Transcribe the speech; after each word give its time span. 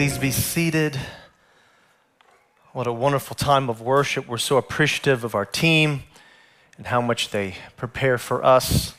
Please 0.00 0.16
be 0.16 0.30
seated. 0.30 0.98
What 2.72 2.86
a 2.86 2.92
wonderful 2.92 3.36
time 3.36 3.68
of 3.68 3.82
worship. 3.82 4.26
We're 4.26 4.38
so 4.38 4.56
appreciative 4.56 5.24
of 5.24 5.34
our 5.34 5.44
team 5.44 6.04
and 6.78 6.86
how 6.86 7.02
much 7.02 7.28
they 7.28 7.56
prepare 7.76 8.16
for 8.16 8.42
us. 8.42 8.94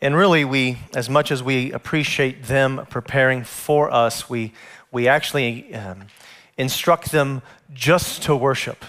And 0.00 0.14
really, 0.14 0.44
we, 0.44 0.78
as 0.94 1.10
much 1.10 1.32
as 1.32 1.42
we 1.42 1.72
appreciate 1.72 2.44
them 2.44 2.86
preparing 2.88 3.42
for 3.42 3.90
us, 3.90 4.30
we, 4.30 4.52
we 4.92 5.08
actually 5.08 5.74
um, 5.74 6.04
instruct 6.56 7.10
them 7.10 7.42
just 7.72 8.22
to 8.22 8.36
worship 8.36 8.84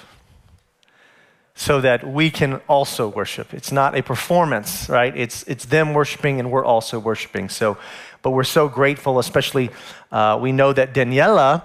so 1.56 1.82
that 1.82 2.06
we 2.06 2.30
can 2.30 2.62
also 2.68 3.08
worship. 3.08 3.52
It's 3.52 3.72
not 3.72 3.98
a 3.98 4.04
performance, 4.04 4.90
right? 4.90 5.18
It's, 5.18 5.42
it's 5.48 5.66
them 5.66 5.96
worshiping 5.96 6.40
and 6.40 6.52
we're 6.52 6.66
also 6.66 7.00
worshiping. 7.00 7.50
So, 7.50 7.80
but 8.26 8.32
we're 8.32 8.44
so 8.44 8.68
grateful, 8.68 9.20
especially 9.20 9.70
uh, 10.12 10.36
we 10.42 10.52
know 10.52 10.74
that 10.74 10.96
Daniela, 10.96 11.62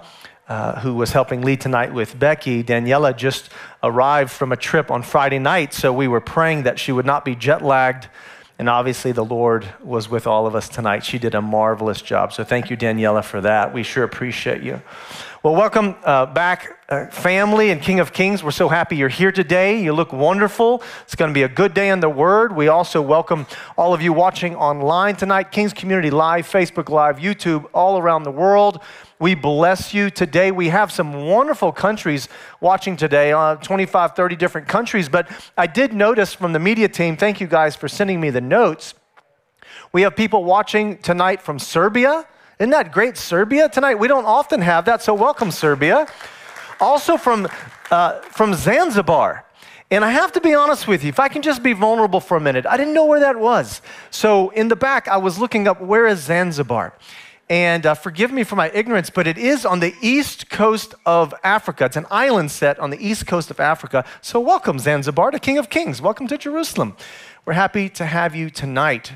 uh, 0.47 0.79
who 0.81 0.93
was 0.93 1.11
helping 1.11 1.41
lead 1.41 1.59
tonight 1.59 1.91
with 1.91 2.19
Becky, 2.19 2.63
Daniela 2.63 3.17
just 3.17 3.49
arrived 3.81 4.29
from 4.29 4.51
a 4.51 4.55
trip 4.55 4.91
on 4.91 5.01
Friday 5.01 5.39
night. 5.39 5.73
So 5.73 5.91
we 5.91 6.07
were 6.07 6.21
praying 6.21 6.61
that 6.63 6.77
she 6.77 6.91
would 6.91 7.07
not 7.07 7.25
be 7.25 7.33
jet 7.33 7.63
lagged. 7.63 8.09
And 8.59 8.69
obviously, 8.69 9.11
the 9.11 9.25
Lord 9.25 9.73
was 9.83 10.07
with 10.07 10.27
all 10.27 10.45
of 10.45 10.53
us 10.53 10.69
tonight. 10.69 11.03
She 11.03 11.17
did 11.17 11.33
a 11.33 11.41
marvelous 11.41 11.99
job. 11.99 12.31
So, 12.31 12.43
thank 12.43 12.69
you, 12.69 12.77
Daniela, 12.77 13.23
for 13.25 13.41
that. 13.41 13.73
We 13.73 13.81
sure 13.81 14.03
appreciate 14.03 14.61
you. 14.61 14.83
Well, 15.43 15.55
welcome 15.55 15.95
uh, 16.03 16.27
back, 16.27 16.77
uh, 16.87 17.07
family 17.07 17.71
and 17.71 17.81
King 17.81 17.99
of 17.99 18.13
Kings. 18.13 18.43
We're 18.43 18.51
so 18.51 18.69
happy 18.69 18.95
you're 18.95 19.09
here 19.09 19.31
today. 19.31 19.81
You 19.81 19.91
look 19.91 20.13
wonderful. 20.13 20.83
It's 21.01 21.15
going 21.15 21.31
to 21.31 21.33
be 21.33 21.41
a 21.41 21.49
good 21.49 21.73
day 21.73 21.89
in 21.89 21.99
the 21.99 22.09
Word. 22.09 22.55
We 22.55 22.67
also 22.67 23.01
welcome 23.01 23.47
all 23.75 23.91
of 23.91 24.03
you 24.03 24.13
watching 24.13 24.55
online 24.55 25.15
tonight 25.15 25.51
King's 25.51 25.73
Community 25.73 26.11
Live, 26.11 26.47
Facebook 26.47 26.89
Live, 26.89 27.17
YouTube, 27.17 27.65
all 27.73 27.97
around 27.97 28.21
the 28.21 28.31
world. 28.31 28.83
We 29.17 29.33
bless 29.33 29.95
you 29.95 30.11
today. 30.11 30.51
We 30.51 30.69
have 30.69 30.91
some 30.91 31.25
wonderful 31.25 31.71
countries 31.71 32.29
watching 32.59 32.95
today, 32.95 33.31
uh, 33.31 33.55
25, 33.55 34.15
30 34.15 34.35
different 34.35 34.67
countries. 34.67 35.09
But 35.09 35.27
I 35.57 35.65
did 35.65 35.91
notice 35.91 36.35
from 36.35 36.53
the 36.53 36.59
media 36.59 36.87
team, 36.87 37.17
thank 37.17 37.41
you 37.41 37.47
guys 37.47 37.75
for 37.75 37.87
sending 37.87 38.21
me 38.21 38.29
the 38.29 38.41
notes. 38.41 38.93
We 39.91 40.03
have 40.03 40.15
people 40.15 40.43
watching 40.43 40.99
tonight 40.99 41.41
from 41.41 41.57
Serbia. 41.57 42.27
Isn't 42.61 42.69
that 42.69 42.91
great, 42.91 43.17
Serbia 43.17 43.67
tonight? 43.69 43.95
We 43.95 44.07
don't 44.07 44.27
often 44.27 44.61
have 44.61 44.85
that, 44.85 45.01
so 45.01 45.15
welcome, 45.15 45.49
Serbia. 45.49 46.05
Also 46.79 47.17
from, 47.17 47.47
uh, 47.89 48.19
from 48.19 48.53
Zanzibar. 48.53 49.43
And 49.89 50.05
I 50.05 50.11
have 50.11 50.31
to 50.33 50.41
be 50.41 50.53
honest 50.53 50.87
with 50.87 51.03
you, 51.03 51.09
if 51.09 51.19
I 51.19 51.27
can 51.27 51.41
just 51.41 51.63
be 51.63 51.73
vulnerable 51.73 52.19
for 52.19 52.37
a 52.37 52.39
minute, 52.39 52.67
I 52.67 52.77
didn't 52.77 52.93
know 52.93 53.05
where 53.05 53.21
that 53.21 53.39
was. 53.39 53.81
So 54.11 54.49
in 54.49 54.67
the 54.67 54.75
back, 54.75 55.07
I 55.07 55.17
was 55.17 55.39
looking 55.39 55.67
up 55.67 55.81
where 55.81 56.05
is 56.05 56.19
Zanzibar? 56.19 56.93
And 57.49 57.83
uh, 57.83 57.95
forgive 57.95 58.31
me 58.31 58.43
for 58.43 58.57
my 58.57 58.69
ignorance, 58.75 59.09
but 59.09 59.25
it 59.25 59.39
is 59.39 59.65
on 59.65 59.79
the 59.79 59.95
east 59.99 60.51
coast 60.51 60.93
of 61.03 61.33
Africa. 61.43 61.85
It's 61.85 61.97
an 61.97 62.05
island 62.11 62.51
set 62.51 62.77
on 62.77 62.91
the 62.91 63.03
east 63.03 63.25
coast 63.25 63.49
of 63.49 63.59
Africa. 63.59 64.05
So 64.21 64.39
welcome, 64.39 64.77
Zanzibar, 64.77 65.31
to 65.31 65.39
King 65.39 65.57
of 65.57 65.71
Kings. 65.71 65.99
Welcome 65.99 66.27
to 66.27 66.37
Jerusalem. 66.37 66.95
We're 67.43 67.53
happy 67.53 67.89
to 67.89 68.05
have 68.05 68.35
you 68.35 68.51
tonight. 68.51 69.13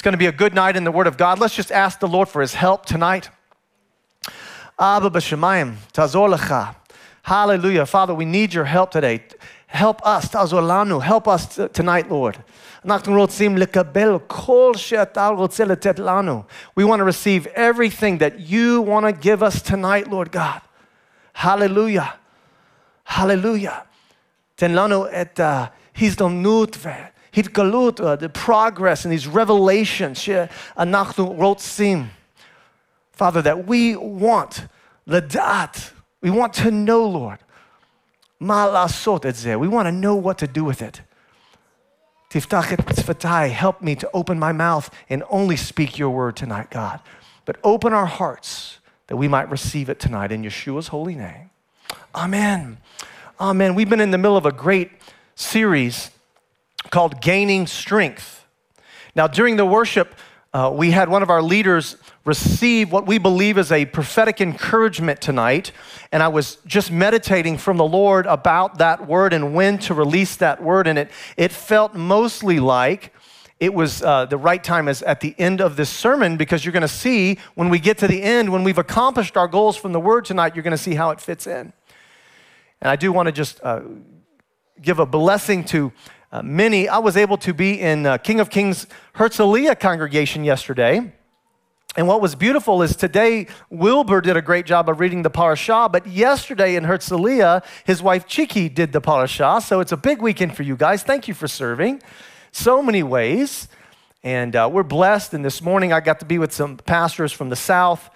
It's 0.00 0.02
going 0.02 0.14
to 0.14 0.18
be 0.18 0.24
a 0.24 0.32
good 0.32 0.54
night 0.54 0.76
in 0.76 0.84
the 0.84 0.90
Word 0.90 1.06
of 1.06 1.18
God. 1.18 1.38
Let's 1.38 1.54
just 1.54 1.70
ask 1.70 2.00
the 2.00 2.08
Lord 2.08 2.26
for 2.26 2.40
His 2.40 2.54
help 2.54 2.86
tonight. 2.86 3.28
Abba 4.78 5.10
b'shemayim, 5.10 5.76
tazor 5.92 6.74
Hallelujah. 7.22 7.84
Father, 7.84 8.14
we 8.14 8.24
need 8.24 8.54
your 8.54 8.64
help 8.64 8.92
today. 8.92 9.22
Help 9.66 10.00
us, 10.06 10.30
tazolanu. 10.30 11.02
Help 11.02 11.28
us 11.28 11.60
tonight, 11.74 12.10
Lord. 12.10 12.42
We 12.82 12.88
want 16.84 17.00
to 17.00 17.04
receive 17.04 17.46
everything 17.48 18.18
that 18.18 18.40
you 18.40 18.80
want 18.80 19.04
to 19.04 19.12
give 19.12 19.42
us 19.42 19.60
tonight, 19.60 20.08
Lord 20.08 20.32
God. 20.32 20.62
Hallelujah. 21.34 22.14
Hallelujah. 23.04 23.84
Ten 24.56 24.72
lanu 24.72 25.10
et 25.12 25.38
uh, 25.38 25.68
hizdom 25.94 26.42
nutveh. 26.42 27.09
התגלות, 27.33 27.99
uh, 27.99 28.15
the 28.15 28.29
progress 28.29 29.05
and 29.05 29.11
these 29.11 29.27
revelations 29.27 30.19
שאנחנו 30.19 31.25
רוצים. 31.25 32.07
Father, 33.13 33.41
that 33.41 33.65
we 33.65 33.95
want 33.95 34.67
לדעת, 35.07 35.91
we 36.21 36.29
want 36.29 36.53
to 36.53 36.71
know, 36.71 37.05
Lord, 37.05 37.37
מה 38.39 38.67
לעשות 38.67 39.25
את 39.25 39.35
זה. 39.35 39.55
We 39.55 39.67
want 39.67 39.87
to 39.87 39.91
know 39.91 40.15
what 40.15 40.37
to 40.37 40.47
do 40.47 40.63
with 40.63 40.81
it. 40.81 41.01
תפתח 42.29 42.73
את 42.73 42.79
שפתיי, 42.99 43.55
help 43.55 43.81
me 43.81 43.95
to 43.95 44.09
open 44.13 44.37
my 44.37 44.51
mouth 44.51 44.89
and 45.09 45.23
only 45.29 45.55
speak 45.55 45.97
your 45.97 46.09
word 46.09 46.35
tonight, 46.35 46.69
God. 46.69 46.99
But 47.45 47.57
open 47.63 47.93
our 47.93 48.07
hearts 48.07 48.79
that 49.07 49.15
we 49.15 49.27
might 49.27 49.49
receive 49.49 49.87
it 49.89 49.99
tonight 49.99 50.31
in 50.31 50.43
Yeshua's 50.43 50.87
holy 50.87 51.15
name. 51.15 51.51
Amen. 52.13 52.77
Amen. 53.39 53.75
We've 53.75 53.89
been 53.89 54.01
in 54.01 54.11
the 54.11 54.17
middle 54.17 54.37
of 54.37 54.45
a 54.45 54.51
great 54.51 54.91
series 55.35 56.09
called 56.90 57.20
Gaining 57.20 57.66
Strength. 57.66 58.46
Now, 59.14 59.26
during 59.26 59.56
the 59.56 59.66
worship, 59.66 60.14
uh, 60.52 60.72
we 60.74 60.90
had 60.90 61.08
one 61.08 61.22
of 61.22 61.30
our 61.30 61.42
leaders 61.42 61.96
receive 62.24 62.90
what 62.90 63.06
we 63.06 63.18
believe 63.18 63.56
is 63.56 63.70
a 63.70 63.84
prophetic 63.84 64.40
encouragement 64.40 65.20
tonight. 65.20 65.72
And 66.10 66.22
I 66.22 66.28
was 66.28 66.56
just 66.66 66.90
meditating 66.90 67.58
from 67.58 67.76
the 67.76 67.84
Lord 67.84 68.26
about 68.26 68.78
that 68.78 69.06
word 69.06 69.32
and 69.32 69.54
when 69.54 69.78
to 69.80 69.94
release 69.94 70.36
that 70.36 70.62
word. 70.62 70.86
And 70.86 70.98
it, 70.98 71.10
it 71.36 71.52
felt 71.52 71.94
mostly 71.94 72.58
like 72.58 73.12
it 73.60 73.74
was 73.74 74.02
uh, 74.02 74.24
the 74.24 74.38
right 74.38 74.62
time 74.62 74.88
is 74.88 75.02
at 75.02 75.20
the 75.20 75.34
end 75.38 75.60
of 75.60 75.76
this 75.76 75.90
sermon 75.90 76.36
because 76.36 76.64
you're 76.64 76.72
going 76.72 76.80
to 76.80 76.88
see 76.88 77.38
when 77.54 77.68
we 77.68 77.78
get 77.78 77.98
to 77.98 78.08
the 78.08 78.22
end, 78.22 78.50
when 78.50 78.64
we've 78.64 78.78
accomplished 78.78 79.36
our 79.36 79.46
goals 79.46 79.76
from 79.76 79.92
the 79.92 80.00
word 80.00 80.24
tonight, 80.24 80.56
you're 80.56 80.62
going 80.64 80.70
to 80.72 80.78
see 80.78 80.94
how 80.94 81.10
it 81.10 81.20
fits 81.20 81.46
in. 81.46 81.72
And 82.80 82.90
I 82.90 82.96
do 82.96 83.12
want 83.12 83.26
to 83.26 83.32
just 83.32 83.60
uh, 83.62 83.82
give 84.80 84.98
a 84.98 85.06
blessing 85.06 85.62
to 85.64 85.92
uh, 86.32 86.42
many. 86.42 86.88
I 86.88 86.98
was 86.98 87.16
able 87.16 87.36
to 87.38 87.52
be 87.52 87.80
in 87.80 88.06
uh, 88.06 88.18
King 88.18 88.40
of 88.40 88.50
Kings 88.50 88.86
Herzliya 89.16 89.78
congregation 89.78 90.44
yesterday. 90.44 91.12
And 91.96 92.06
what 92.06 92.20
was 92.20 92.36
beautiful 92.36 92.82
is 92.82 92.94
today, 92.94 93.48
Wilbur 93.68 94.20
did 94.20 94.36
a 94.36 94.42
great 94.42 94.64
job 94.64 94.88
of 94.88 95.00
reading 95.00 95.22
the 95.22 95.30
parashah, 95.30 95.90
but 95.90 96.06
yesterday 96.06 96.76
in 96.76 96.84
Herzliya, 96.84 97.64
his 97.84 98.00
wife 98.00 98.28
Chiki 98.28 98.72
did 98.72 98.92
the 98.92 99.00
parashah. 99.00 99.60
So 99.60 99.80
it's 99.80 99.90
a 99.90 99.96
big 99.96 100.22
weekend 100.22 100.54
for 100.54 100.62
you 100.62 100.76
guys. 100.76 101.02
Thank 101.02 101.26
you 101.26 101.34
for 101.34 101.48
serving 101.48 102.00
so 102.52 102.80
many 102.80 103.02
ways. 103.02 103.66
And 104.22 104.54
uh, 104.54 104.68
we're 104.72 104.84
blessed. 104.84 105.34
And 105.34 105.44
this 105.44 105.60
morning, 105.60 105.92
I 105.92 105.98
got 105.98 106.20
to 106.20 106.26
be 106.26 106.38
with 106.38 106.52
some 106.52 106.76
pastors 106.76 107.32
from 107.32 107.48
the 107.48 107.56
South. 107.56 108.08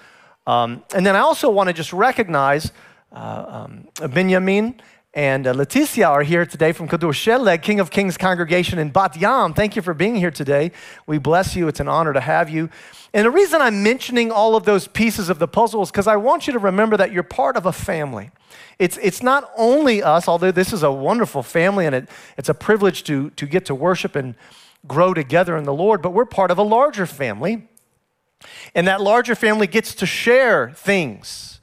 Um, 0.46 0.84
and 0.94 1.04
then 1.04 1.16
I 1.16 1.20
also 1.20 1.50
want 1.50 1.68
to 1.68 1.72
just 1.72 1.92
recognize 1.92 2.70
uh, 3.10 3.66
um, 3.66 4.10
Benjamin 4.10 4.80
and 5.14 5.46
uh, 5.46 5.54
Leticia 5.54 6.08
are 6.08 6.24
here 6.24 6.44
today 6.44 6.72
from 6.72 6.88
Kadur 6.88 7.12
Sheleg, 7.12 7.62
King 7.62 7.78
of 7.78 7.92
Kings 7.92 8.16
congregation 8.16 8.80
in 8.80 8.90
Bat 8.90 9.16
Yam. 9.16 9.54
Thank 9.54 9.76
you 9.76 9.82
for 9.82 9.94
being 9.94 10.16
here 10.16 10.32
today. 10.32 10.72
We 11.06 11.18
bless 11.18 11.54
you. 11.54 11.68
It's 11.68 11.78
an 11.78 11.86
honor 11.86 12.12
to 12.12 12.20
have 12.20 12.50
you. 12.50 12.68
And 13.12 13.24
the 13.24 13.30
reason 13.30 13.62
I'm 13.62 13.84
mentioning 13.84 14.32
all 14.32 14.56
of 14.56 14.64
those 14.64 14.88
pieces 14.88 15.30
of 15.30 15.38
the 15.38 15.46
puzzle 15.46 15.82
is 15.82 15.92
because 15.92 16.08
I 16.08 16.16
want 16.16 16.48
you 16.48 16.52
to 16.54 16.58
remember 16.58 16.96
that 16.96 17.12
you're 17.12 17.22
part 17.22 17.56
of 17.56 17.64
a 17.64 17.72
family. 17.72 18.32
It's, 18.80 18.98
it's 18.98 19.22
not 19.22 19.48
only 19.56 20.02
us, 20.02 20.26
although 20.26 20.50
this 20.50 20.72
is 20.72 20.82
a 20.82 20.90
wonderful 20.90 21.44
family 21.44 21.86
and 21.86 21.94
it, 21.94 22.08
it's 22.36 22.48
a 22.48 22.54
privilege 22.54 23.04
to, 23.04 23.30
to 23.30 23.46
get 23.46 23.66
to 23.66 23.74
worship 23.74 24.16
and 24.16 24.34
grow 24.88 25.14
together 25.14 25.56
in 25.56 25.62
the 25.62 25.72
Lord, 25.72 26.02
but 26.02 26.10
we're 26.10 26.24
part 26.24 26.50
of 26.50 26.58
a 26.58 26.64
larger 26.64 27.06
family. 27.06 27.68
And 28.74 28.88
that 28.88 29.00
larger 29.00 29.36
family 29.36 29.68
gets 29.68 29.94
to 29.94 30.06
share 30.06 30.72
things 30.72 31.60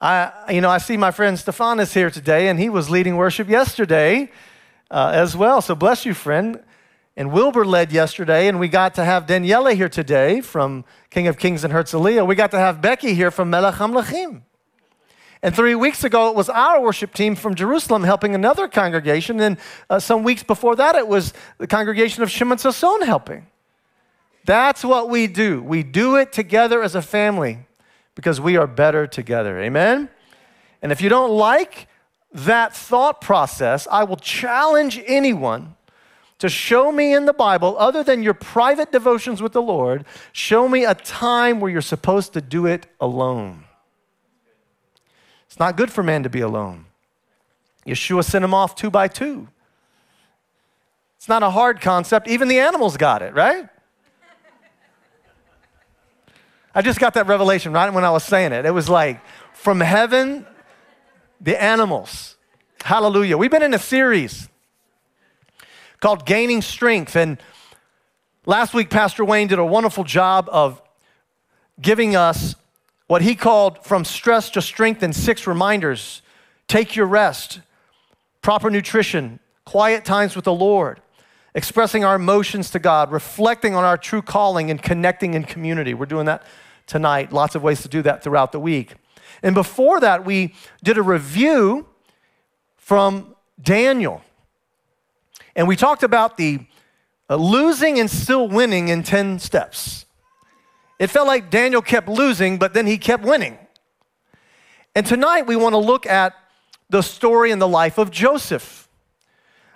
I, 0.00 0.32
you 0.50 0.62
know, 0.62 0.70
I 0.70 0.78
see 0.78 0.96
my 0.96 1.10
friend 1.10 1.38
Stephanus 1.38 1.92
here 1.92 2.10
today, 2.10 2.48
and 2.48 2.58
he 2.58 2.70
was 2.70 2.88
leading 2.88 3.16
worship 3.16 3.48
yesterday 3.48 4.30
uh, 4.90 5.10
as 5.12 5.36
well. 5.36 5.60
So 5.60 5.74
bless 5.74 6.06
you, 6.06 6.14
friend. 6.14 6.62
And 7.16 7.32
Wilbur 7.32 7.66
led 7.66 7.92
yesterday, 7.92 8.48
and 8.48 8.58
we 8.58 8.68
got 8.68 8.94
to 8.94 9.04
have 9.04 9.26
Daniela 9.26 9.74
here 9.74 9.90
today 9.90 10.40
from 10.40 10.86
King 11.10 11.26
of 11.26 11.36
Kings 11.36 11.64
and 11.64 11.72
Herzliya. 11.72 12.26
We 12.26 12.34
got 12.34 12.50
to 12.52 12.58
have 12.58 12.80
Becky 12.80 13.12
here 13.12 13.30
from 13.30 13.50
Melech 13.50 13.74
HaMelechim. 13.74 14.40
And 15.42 15.54
three 15.54 15.74
weeks 15.74 16.02
ago, 16.02 16.30
it 16.30 16.36
was 16.36 16.48
our 16.48 16.80
worship 16.80 17.12
team 17.12 17.34
from 17.34 17.54
Jerusalem 17.54 18.04
helping 18.04 18.34
another 18.34 18.68
congregation. 18.68 19.38
And 19.40 19.58
uh, 19.90 19.98
some 19.98 20.22
weeks 20.22 20.42
before 20.42 20.76
that, 20.76 20.94
it 20.94 21.08
was 21.08 21.34
the 21.58 21.66
congregation 21.66 22.22
of 22.22 22.30
Shimon 22.30 22.56
Sasson 22.56 23.04
helping. 23.04 23.46
That's 24.46 24.82
what 24.82 25.10
we 25.10 25.26
do. 25.26 25.62
We 25.62 25.82
do 25.82 26.16
it 26.16 26.32
together 26.32 26.82
as 26.82 26.94
a 26.94 27.02
family 27.02 27.66
because 28.20 28.38
we 28.38 28.58
are 28.58 28.66
better 28.66 29.06
together. 29.06 29.58
Amen? 29.58 30.10
And 30.82 30.92
if 30.92 31.00
you 31.00 31.08
don't 31.08 31.30
like 31.30 31.88
that 32.34 32.76
thought 32.76 33.22
process, 33.22 33.88
I 33.90 34.04
will 34.04 34.18
challenge 34.18 35.02
anyone 35.06 35.74
to 36.38 36.50
show 36.50 36.92
me 36.92 37.14
in 37.14 37.24
the 37.24 37.32
Bible, 37.32 37.76
other 37.78 38.04
than 38.04 38.22
your 38.22 38.34
private 38.34 38.92
devotions 38.92 39.40
with 39.40 39.52
the 39.52 39.62
Lord, 39.62 40.04
show 40.32 40.68
me 40.68 40.84
a 40.84 40.94
time 40.94 41.60
where 41.60 41.70
you're 41.70 41.80
supposed 41.80 42.34
to 42.34 42.42
do 42.42 42.66
it 42.66 42.86
alone. 43.00 43.64
It's 45.46 45.58
not 45.58 45.78
good 45.78 45.90
for 45.90 46.02
man 46.02 46.22
to 46.22 46.28
be 46.28 46.40
alone. 46.40 46.84
Yeshua 47.86 48.22
sent 48.22 48.44
him 48.44 48.52
off 48.52 48.74
two 48.74 48.90
by 48.90 49.08
two. 49.08 49.48
It's 51.16 51.28
not 51.28 51.42
a 51.42 51.50
hard 51.50 51.80
concept. 51.80 52.28
Even 52.28 52.48
the 52.48 52.58
animals 52.58 52.98
got 52.98 53.22
it, 53.22 53.32
right? 53.32 53.66
I 56.74 56.82
just 56.82 57.00
got 57.00 57.14
that 57.14 57.26
revelation 57.26 57.72
right 57.72 57.92
when 57.92 58.04
I 58.04 58.10
was 58.10 58.22
saying 58.22 58.52
it. 58.52 58.64
It 58.64 58.70
was 58.70 58.88
like 58.88 59.20
from 59.54 59.80
heaven, 59.80 60.46
the 61.40 61.60
animals. 61.60 62.36
Hallelujah. 62.82 63.36
We've 63.36 63.50
been 63.50 63.62
in 63.62 63.74
a 63.74 63.78
series 63.78 64.48
called 65.98 66.24
Gaining 66.24 66.62
Strength. 66.62 67.16
And 67.16 67.38
last 68.46 68.72
week, 68.72 68.88
Pastor 68.88 69.24
Wayne 69.24 69.48
did 69.48 69.58
a 69.58 69.64
wonderful 69.64 70.04
job 70.04 70.48
of 70.52 70.80
giving 71.80 72.14
us 72.14 72.54
what 73.08 73.22
he 73.22 73.34
called 73.34 73.84
from 73.84 74.04
stress 74.04 74.50
to 74.50 74.62
strength 74.62 75.02
in 75.02 75.12
six 75.12 75.46
reminders 75.46 76.22
take 76.68 76.94
your 76.94 77.06
rest, 77.06 77.60
proper 78.42 78.70
nutrition, 78.70 79.40
quiet 79.64 80.04
times 80.04 80.36
with 80.36 80.44
the 80.44 80.54
Lord, 80.54 81.00
expressing 81.54 82.04
our 82.04 82.14
emotions 82.14 82.70
to 82.70 82.78
God, 82.78 83.10
reflecting 83.10 83.74
on 83.74 83.84
our 83.84 83.96
true 83.96 84.22
calling, 84.22 84.70
and 84.70 84.82
connecting 84.82 85.34
in 85.34 85.44
community. 85.44 85.94
We're 85.94 86.06
doing 86.06 86.26
that 86.26 86.44
tonight. 86.86 87.32
Lots 87.32 87.54
of 87.54 87.62
ways 87.62 87.82
to 87.82 87.88
do 87.88 88.02
that 88.02 88.22
throughout 88.22 88.52
the 88.52 88.60
week. 88.60 88.94
And 89.42 89.54
before 89.54 90.00
that, 90.00 90.24
we 90.24 90.54
did 90.82 90.98
a 90.98 91.02
review 91.02 91.86
from 92.76 93.34
Daniel. 93.60 94.22
And 95.56 95.66
we 95.66 95.76
talked 95.76 96.02
about 96.02 96.36
the 96.36 96.60
uh, 97.28 97.36
losing 97.36 97.98
and 97.98 98.10
still 98.10 98.48
winning 98.48 98.88
in 98.88 99.02
10 99.02 99.38
steps. 99.38 100.06
It 100.98 101.08
felt 101.08 101.26
like 101.26 101.50
Daniel 101.50 101.80
kept 101.80 102.08
losing, 102.08 102.58
but 102.58 102.74
then 102.74 102.86
he 102.86 102.98
kept 102.98 103.24
winning. 103.24 103.58
And 104.94 105.06
tonight 105.06 105.46
we 105.46 105.56
want 105.56 105.72
to 105.72 105.78
look 105.78 106.06
at 106.06 106.34
the 106.90 107.02
story 107.02 107.52
and 107.52 107.62
the 107.62 107.68
life 107.68 107.96
of 107.96 108.10
Joseph. 108.10 108.88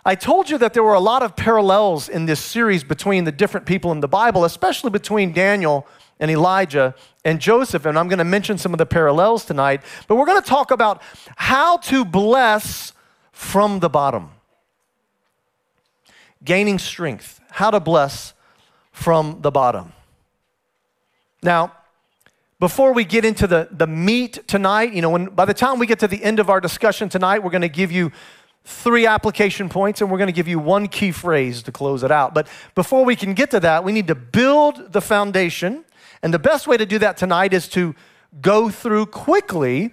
I 0.04 0.14
told 0.14 0.50
you 0.50 0.58
that 0.58 0.74
there 0.74 0.82
were 0.82 0.94
a 0.94 1.00
lot 1.00 1.22
of 1.22 1.34
parallels 1.34 2.08
in 2.10 2.26
this 2.26 2.40
series 2.40 2.84
between 2.84 3.24
the 3.24 3.32
different 3.32 3.64
people 3.64 3.90
in 3.90 4.00
the 4.00 4.08
Bible, 4.08 4.44
especially 4.44 4.90
between 4.90 5.32
Daniel 5.32 5.86
and 6.20 6.30
Elijah 6.30 6.94
and 7.24 7.40
Joseph. 7.40 7.86
And 7.86 7.98
I'm 7.98 8.08
going 8.08 8.18
to 8.18 8.24
mention 8.24 8.58
some 8.58 8.74
of 8.74 8.78
the 8.78 8.86
parallels 8.86 9.46
tonight. 9.46 9.80
But 10.06 10.16
we're 10.16 10.26
going 10.26 10.42
to 10.42 10.48
talk 10.48 10.70
about 10.70 11.00
how 11.36 11.78
to 11.78 12.04
bless 12.04 12.92
from 13.32 13.80
the 13.80 13.88
bottom. 13.88 14.30
Gaining 16.44 16.78
strength, 16.78 17.40
how 17.50 17.70
to 17.70 17.80
bless 17.80 18.34
from 18.92 19.40
the 19.40 19.50
bottom. 19.50 19.94
Now, 21.42 21.72
before 22.60 22.92
we 22.92 23.04
get 23.04 23.24
into 23.24 23.46
the, 23.46 23.68
the 23.70 23.86
meat 23.86 24.46
tonight, 24.46 24.92
you 24.92 25.02
know, 25.02 25.10
when, 25.10 25.26
by 25.26 25.46
the 25.46 25.54
time 25.54 25.78
we 25.78 25.86
get 25.86 25.98
to 26.00 26.08
the 26.08 26.22
end 26.22 26.40
of 26.40 26.48
our 26.48 26.60
discussion 26.60 27.08
tonight, 27.08 27.42
we're 27.42 27.50
going 27.50 27.62
to 27.62 27.68
give 27.68 27.90
you 27.90 28.12
three 28.64 29.06
application 29.06 29.69
points 29.69 30.00
and 30.00 30.11
we're 30.11 30.19
going 30.19 30.28
to 30.28 30.32
give 30.32 30.49
you 30.49 30.58
one 30.58 30.88
key 30.88 31.12
phrase 31.12 31.62
to 31.62 31.72
close 31.72 32.02
it 32.02 32.11
out. 32.11 32.34
But 32.34 32.49
before 32.75 33.05
we 33.05 33.14
can 33.14 33.34
get 33.34 33.50
to 33.50 33.61
that, 33.61 33.84
we 33.84 33.93
need 33.93 34.06
to 34.06 34.14
build 34.14 34.93
the 34.93 35.00
foundation. 35.00 35.84
And 36.22 36.32
the 36.32 36.38
best 36.38 36.66
way 36.66 36.76
to 36.76 36.87
do 36.87 36.99
that 37.00 37.16
tonight 37.16 37.52
is 37.52 37.69
to 37.69 37.94
go 38.40 38.70
through 38.70 39.06
quickly 39.06 39.93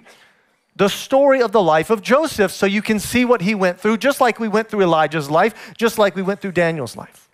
the 0.77 0.88
story 0.88 1.41
of 1.41 1.51
the 1.51 1.62
life 1.62 1.89
of 1.89 2.01
Joseph 2.01 2.51
so 2.51 2.65
you 2.65 2.81
can 2.81 2.97
see 2.97 3.25
what 3.25 3.41
he 3.41 3.53
went 3.53 3.79
through, 3.79 3.97
just 3.97 4.21
like 4.21 4.39
we 4.39 4.47
went 4.47 4.69
through 4.69 4.81
Elijah's 4.81 5.29
life, 5.29 5.73
just 5.77 5.97
like 5.97 6.15
we 6.15 6.21
went 6.21 6.39
through 6.39 6.53
Daniel's 6.53 6.95
life. 6.95 7.29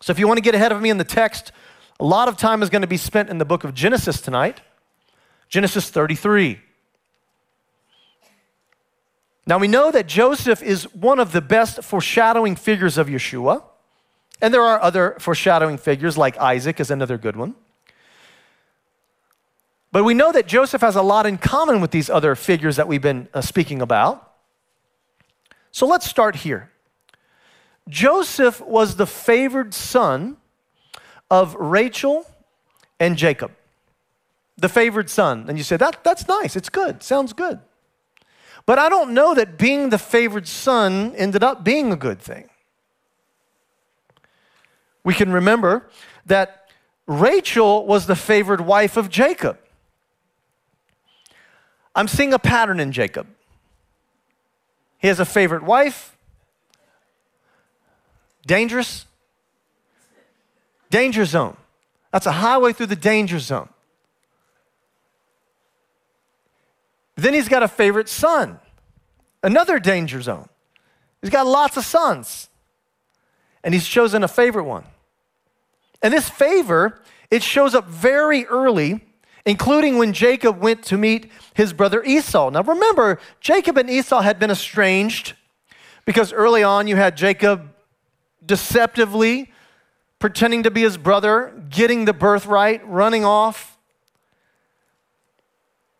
So 0.00 0.10
if 0.10 0.18
you 0.18 0.28
want 0.28 0.36
to 0.36 0.42
get 0.42 0.54
ahead 0.54 0.70
of 0.70 0.82
me 0.82 0.90
in 0.90 0.98
the 0.98 1.04
text, 1.04 1.50
a 1.98 2.04
lot 2.04 2.28
of 2.28 2.36
time 2.36 2.62
is 2.62 2.68
going 2.68 2.82
to 2.82 2.88
be 2.88 2.98
spent 2.98 3.30
in 3.30 3.38
the 3.38 3.44
book 3.46 3.64
of 3.64 3.72
Genesis 3.72 4.20
tonight. 4.20 4.60
Genesis 5.48 5.88
33. 5.88 6.60
Now 9.46 9.58
we 9.58 9.68
know 9.68 9.90
that 9.90 10.06
Joseph 10.06 10.62
is 10.62 10.84
one 10.94 11.18
of 11.18 11.32
the 11.32 11.40
best 11.40 11.82
foreshadowing 11.82 12.56
figures 12.56 12.96
of 12.96 13.08
Yeshua. 13.08 13.62
And 14.40 14.52
there 14.52 14.62
are 14.62 14.80
other 14.80 15.16
foreshadowing 15.20 15.78
figures, 15.78 16.18
like 16.18 16.36
Isaac 16.38 16.80
is 16.80 16.90
another 16.90 17.18
good 17.18 17.36
one. 17.36 17.54
But 19.92 20.04
we 20.04 20.14
know 20.14 20.32
that 20.32 20.48
Joseph 20.48 20.80
has 20.80 20.96
a 20.96 21.02
lot 21.02 21.24
in 21.24 21.38
common 21.38 21.80
with 21.80 21.92
these 21.92 22.10
other 22.10 22.34
figures 22.34 22.76
that 22.76 22.88
we've 22.88 23.00
been 23.00 23.28
uh, 23.32 23.40
speaking 23.40 23.80
about. 23.80 24.32
So 25.70 25.86
let's 25.86 26.08
start 26.08 26.36
here. 26.36 26.70
Joseph 27.88 28.60
was 28.60 28.96
the 28.96 29.06
favored 29.06 29.72
son 29.72 30.36
of 31.30 31.54
Rachel 31.54 32.26
and 32.98 33.16
Jacob. 33.16 33.52
The 34.56 34.68
favored 34.68 35.10
son. 35.10 35.46
And 35.48 35.58
you 35.58 35.64
say, 35.64 35.76
that, 35.76 36.02
that's 36.02 36.26
nice, 36.26 36.56
it's 36.56 36.68
good, 36.68 37.02
sounds 37.02 37.32
good. 37.32 37.60
But 38.66 38.78
I 38.78 38.88
don't 38.88 39.12
know 39.12 39.34
that 39.34 39.58
being 39.58 39.90
the 39.90 39.98
favored 39.98 40.48
son 40.48 41.14
ended 41.16 41.42
up 41.42 41.64
being 41.64 41.92
a 41.92 41.96
good 41.96 42.20
thing. 42.20 42.48
We 45.02 45.12
can 45.12 45.32
remember 45.32 45.86
that 46.24 46.70
Rachel 47.06 47.84
was 47.86 48.06
the 48.06 48.16
favored 48.16 48.62
wife 48.62 48.96
of 48.96 49.10
Jacob. 49.10 49.58
I'm 51.94 52.08
seeing 52.08 52.32
a 52.32 52.38
pattern 52.38 52.80
in 52.80 52.90
Jacob. 52.90 53.26
He 54.98 55.08
has 55.08 55.20
a 55.20 55.26
favorite 55.26 55.62
wife, 55.62 56.16
dangerous, 58.46 59.04
danger 60.88 61.26
zone. 61.26 61.58
That's 62.10 62.26
a 62.26 62.32
highway 62.32 62.72
through 62.72 62.86
the 62.86 62.96
danger 62.96 63.38
zone. 63.38 63.68
Then 67.16 67.34
he's 67.34 67.48
got 67.48 67.62
a 67.62 67.68
favorite 67.68 68.08
son, 68.08 68.58
another 69.42 69.78
danger 69.78 70.20
zone. 70.20 70.48
He's 71.22 71.30
got 71.30 71.46
lots 71.46 71.76
of 71.76 71.84
sons, 71.84 72.48
and 73.62 73.72
he's 73.72 73.86
chosen 73.86 74.24
a 74.24 74.28
favorite 74.28 74.64
one. 74.64 74.84
And 76.02 76.12
this 76.12 76.28
favor, 76.28 77.00
it 77.30 77.42
shows 77.42 77.74
up 77.74 77.88
very 77.88 78.44
early, 78.46 79.04
including 79.46 79.96
when 79.96 80.12
Jacob 80.12 80.60
went 80.60 80.82
to 80.84 80.98
meet 80.98 81.30
his 81.54 81.72
brother 81.72 82.02
Esau. 82.04 82.50
Now 82.50 82.62
remember, 82.62 83.18
Jacob 83.40 83.78
and 83.78 83.88
Esau 83.88 84.20
had 84.20 84.38
been 84.38 84.50
estranged 84.50 85.34
because 86.04 86.32
early 86.32 86.62
on 86.62 86.86
you 86.88 86.96
had 86.96 87.16
Jacob 87.16 87.70
deceptively 88.44 89.50
pretending 90.18 90.62
to 90.62 90.70
be 90.70 90.82
his 90.82 90.96
brother, 90.96 91.54
getting 91.68 92.04
the 92.04 92.12
birthright, 92.12 92.86
running 92.86 93.24
off 93.24 93.73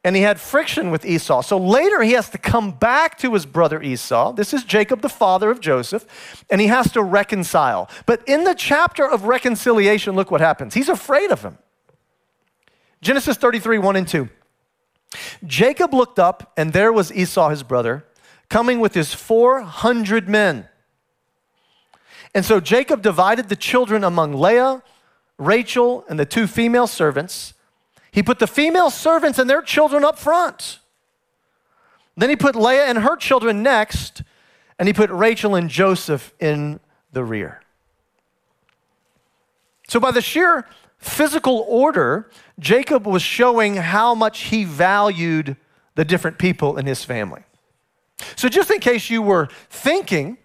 and 0.04 0.14
he 0.14 0.22
had 0.22 0.38
friction 0.38 0.90
with 0.90 1.06
Esau. 1.06 1.40
So 1.40 1.56
later 1.56 2.02
he 2.02 2.12
has 2.12 2.28
to 2.30 2.38
come 2.38 2.72
back 2.72 3.16
to 3.18 3.32
his 3.32 3.46
brother 3.46 3.82
Esau. 3.82 4.32
This 4.32 4.52
is 4.52 4.62
Jacob, 4.62 5.00
the 5.00 5.08
father 5.08 5.50
of 5.50 5.60
Joseph, 5.60 6.44
and 6.50 6.60
he 6.60 6.66
has 6.66 6.92
to 6.92 7.02
reconcile. 7.02 7.88
But 8.04 8.22
in 8.28 8.44
the 8.44 8.54
chapter 8.54 9.08
of 9.08 9.24
reconciliation, 9.24 10.14
look 10.14 10.30
what 10.30 10.42
happens. 10.42 10.74
He's 10.74 10.90
afraid 10.90 11.32
of 11.32 11.42
him. 11.42 11.56
Genesis 13.00 13.38
33, 13.38 13.78
1 13.78 13.96
and 13.96 14.06
2. 14.06 14.28
Jacob 15.46 15.94
looked 15.94 16.18
up, 16.18 16.52
and 16.56 16.72
there 16.72 16.92
was 16.92 17.12
Esau, 17.12 17.48
his 17.48 17.62
brother, 17.62 18.04
coming 18.50 18.80
with 18.80 18.94
his 18.94 19.14
400 19.14 20.28
men. 20.28 20.68
And 22.34 22.44
so 22.44 22.60
Jacob 22.60 23.00
divided 23.00 23.48
the 23.48 23.56
children 23.56 24.04
among 24.04 24.34
Leah, 24.34 24.82
Rachel, 25.38 26.04
and 26.08 26.18
the 26.18 26.26
two 26.26 26.46
female 26.46 26.86
servants. 26.86 27.53
He 28.14 28.22
put 28.22 28.38
the 28.38 28.46
female 28.46 28.90
servants 28.90 29.40
and 29.40 29.50
their 29.50 29.60
children 29.60 30.04
up 30.04 30.20
front. 30.20 30.78
Then 32.16 32.30
he 32.30 32.36
put 32.36 32.54
Leah 32.54 32.84
and 32.84 32.98
her 32.98 33.16
children 33.16 33.60
next, 33.60 34.22
and 34.78 34.86
he 34.86 34.92
put 34.92 35.10
Rachel 35.10 35.56
and 35.56 35.68
Joseph 35.68 36.32
in 36.38 36.78
the 37.12 37.24
rear. 37.24 37.60
So, 39.88 39.98
by 39.98 40.12
the 40.12 40.22
sheer 40.22 40.64
physical 40.96 41.66
order, 41.68 42.30
Jacob 42.60 43.04
was 43.04 43.20
showing 43.20 43.74
how 43.74 44.14
much 44.14 44.42
he 44.42 44.62
valued 44.62 45.56
the 45.96 46.04
different 46.04 46.38
people 46.38 46.76
in 46.78 46.86
his 46.86 47.04
family. 47.04 47.42
So, 48.36 48.48
just 48.48 48.70
in 48.70 48.78
case 48.78 49.10
you 49.10 49.22
were 49.22 49.48
thinking, 49.68 50.38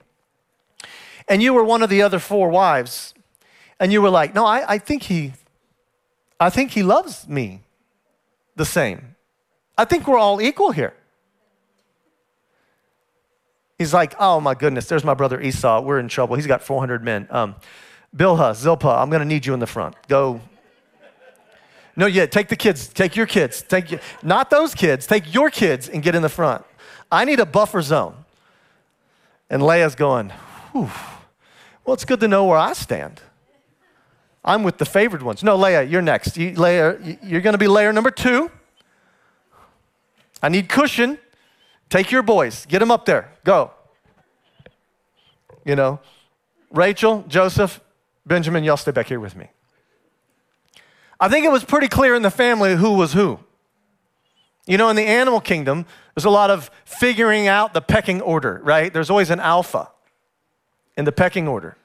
and 1.27 1.43
you 1.43 1.53
were 1.53 1.63
one 1.63 1.83
of 1.83 1.91
the 1.91 2.01
other 2.01 2.17
four 2.17 2.49
wives, 2.49 3.13
and 3.79 3.93
you 3.93 4.01
were 4.01 4.09
like, 4.09 4.33
no, 4.33 4.43
I, 4.43 4.73
I 4.73 4.77
think 4.79 5.03
he 5.03 5.33
I 6.39 6.49
think 6.49 6.71
he 6.71 6.83
loves 6.83 7.27
me 7.27 7.61
the 8.55 8.65
same. 8.65 9.15
I 9.77 9.85
think 9.85 10.07
we're 10.07 10.17
all 10.17 10.41
equal 10.41 10.71
here. 10.71 10.93
He's 13.77 13.93
like, 13.93 14.13
oh 14.19 14.41
my 14.41 14.55
goodness, 14.55 14.87
there's 14.87 15.05
my 15.05 15.13
brother 15.13 15.39
Esau. 15.39 15.81
We're 15.81 15.99
in 15.99 16.09
trouble. 16.09 16.35
He's 16.35 16.47
got 16.47 16.61
400 16.61 17.03
men. 17.03 17.27
Um, 17.29 17.55
Bilhah, 18.15 18.53
Zilpah, 18.53 19.01
I'm 19.01 19.09
going 19.09 19.21
to 19.21 19.25
need 19.25 19.45
you 19.45 19.53
in 19.53 19.59
the 19.59 19.67
front. 19.67 19.95
Go. 20.07 20.41
No, 21.95 22.05
yeah, 22.05 22.25
take 22.25 22.49
the 22.49 22.55
kids. 22.55 22.87
Take 22.87 23.15
your 23.15 23.25
kids. 23.25 23.61
Take 23.61 23.91
your, 23.91 24.01
not 24.21 24.49
those 24.49 24.75
kids. 24.75 25.07
Take 25.07 25.33
your 25.33 25.49
kids 25.49 25.87
and 25.87 26.03
get 26.03 26.15
in 26.15 26.21
the 26.21 26.29
front. 26.29 26.65
I 27.11 27.25
need 27.25 27.39
a 27.39 27.45
buffer 27.45 27.81
zone. 27.81 28.15
And 29.49 29.65
Leah's 29.65 29.95
going, 29.95 30.31
well, 30.73 30.91
it's 31.87 32.05
good 32.05 32.19
to 32.19 32.27
know 32.27 32.45
where 32.45 32.57
I 32.57 32.73
stand. 32.73 33.21
I'm 34.43 34.63
with 34.63 34.77
the 34.77 34.85
favored 34.85 35.21
ones. 35.21 35.43
No, 35.43 35.55
Leah, 35.55 35.83
you're 35.83 36.01
next. 36.01 36.37
You, 36.37 36.53
Leah, 36.53 37.17
you're 37.23 37.41
going 37.41 37.53
to 37.53 37.59
be 37.59 37.67
layer 37.67 37.91
number 37.91 38.11
two. 38.11 38.49
I 40.41 40.49
need 40.49 40.69
cushion. 40.69 41.17
Take 41.89 42.11
your 42.11 42.21
boys, 42.21 42.65
get 42.67 42.79
them 42.79 42.91
up 42.91 43.05
there. 43.05 43.31
Go. 43.43 43.71
You 45.65 45.75
know, 45.75 45.99
Rachel, 46.71 47.25
Joseph, 47.27 47.81
Benjamin, 48.25 48.63
y'all 48.63 48.77
stay 48.77 48.91
back 48.91 49.07
here 49.07 49.19
with 49.19 49.35
me. 49.35 49.47
I 51.19 51.27
think 51.27 51.45
it 51.45 51.51
was 51.51 51.63
pretty 51.63 51.87
clear 51.87 52.15
in 52.15 52.21
the 52.21 52.31
family 52.31 52.75
who 52.75 52.93
was 52.93 53.13
who. 53.13 53.39
You 54.67 54.77
know, 54.77 54.89
in 54.89 54.95
the 54.95 55.05
animal 55.05 55.41
kingdom, 55.41 55.85
there's 56.15 56.25
a 56.25 56.29
lot 56.29 56.51
of 56.51 56.69
figuring 56.85 57.47
out 57.47 57.73
the 57.73 57.81
pecking 57.81 58.21
order, 58.21 58.61
right? 58.63 58.93
There's 58.93 59.09
always 59.09 59.31
an 59.31 59.39
alpha 59.39 59.89
in 60.95 61.05
the 61.05 61.11
pecking 61.11 61.47
order. 61.47 61.75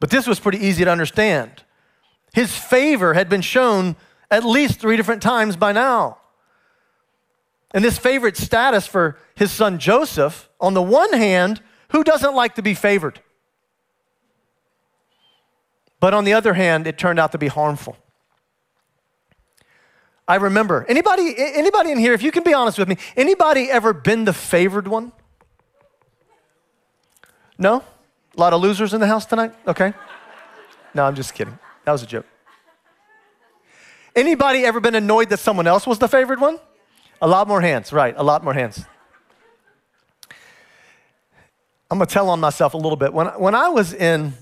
But 0.00 0.10
this 0.10 0.26
was 0.26 0.38
pretty 0.38 0.58
easy 0.58 0.84
to 0.84 0.90
understand. 0.90 1.64
His 2.32 2.56
favor 2.56 3.14
had 3.14 3.28
been 3.28 3.40
shown 3.40 3.96
at 4.30 4.44
least 4.44 4.80
three 4.80 4.96
different 4.96 5.22
times 5.22 5.56
by 5.56 5.72
now. 5.72 6.18
And 7.72 7.84
this 7.84 7.98
favorite 7.98 8.36
status 8.36 8.86
for 8.86 9.18
his 9.34 9.52
son 9.52 9.78
Joseph, 9.78 10.48
on 10.60 10.74
the 10.74 10.82
one 10.82 11.12
hand, 11.12 11.60
who 11.90 12.04
doesn't 12.04 12.34
like 12.34 12.54
to 12.54 12.62
be 12.62 12.74
favored? 12.74 13.20
But 16.00 16.14
on 16.14 16.24
the 16.24 16.32
other 16.32 16.54
hand, 16.54 16.86
it 16.86 16.96
turned 16.96 17.18
out 17.18 17.32
to 17.32 17.38
be 17.38 17.48
harmful. 17.48 17.96
I 20.28 20.36
remember 20.36 20.84
anybody 20.90 21.34
anybody 21.38 21.90
in 21.90 21.98
here 21.98 22.12
if 22.12 22.22
you 22.22 22.30
can 22.30 22.42
be 22.42 22.52
honest 22.52 22.78
with 22.78 22.86
me 22.86 22.98
anybody 23.16 23.70
ever 23.70 23.94
been 23.94 24.26
the 24.26 24.34
favored 24.34 24.86
one? 24.86 25.12
No? 27.56 27.82
A 28.38 28.40
lot 28.40 28.52
of 28.52 28.60
losers 28.60 28.94
in 28.94 29.00
the 29.00 29.06
house 29.08 29.26
tonight? 29.26 29.52
Okay. 29.66 29.92
No, 30.94 31.04
I'm 31.04 31.16
just 31.16 31.34
kidding. 31.34 31.58
That 31.84 31.90
was 31.90 32.04
a 32.04 32.06
joke. 32.06 32.24
Anybody 34.14 34.64
ever 34.64 34.78
been 34.78 34.94
annoyed 34.94 35.28
that 35.30 35.40
someone 35.40 35.66
else 35.66 35.88
was 35.88 35.98
the 35.98 36.06
favored 36.06 36.40
one? 36.40 36.60
A 37.20 37.26
lot 37.26 37.48
more 37.48 37.60
hands, 37.60 37.92
right, 37.92 38.14
a 38.16 38.22
lot 38.22 38.44
more 38.44 38.54
hands. 38.54 38.84
I'm 41.90 41.98
gonna 41.98 42.06
tell 42.06 42.30
on 42.30 42.38
myself 42.38 42.74
a 42.74 42.76
little 42.76 42.96
bit. 42.96 43.12
When, 43.12 43.26
when 43.26 43.56
I 43.56 43.70
was 43.70 43.92
in 43.92 44.34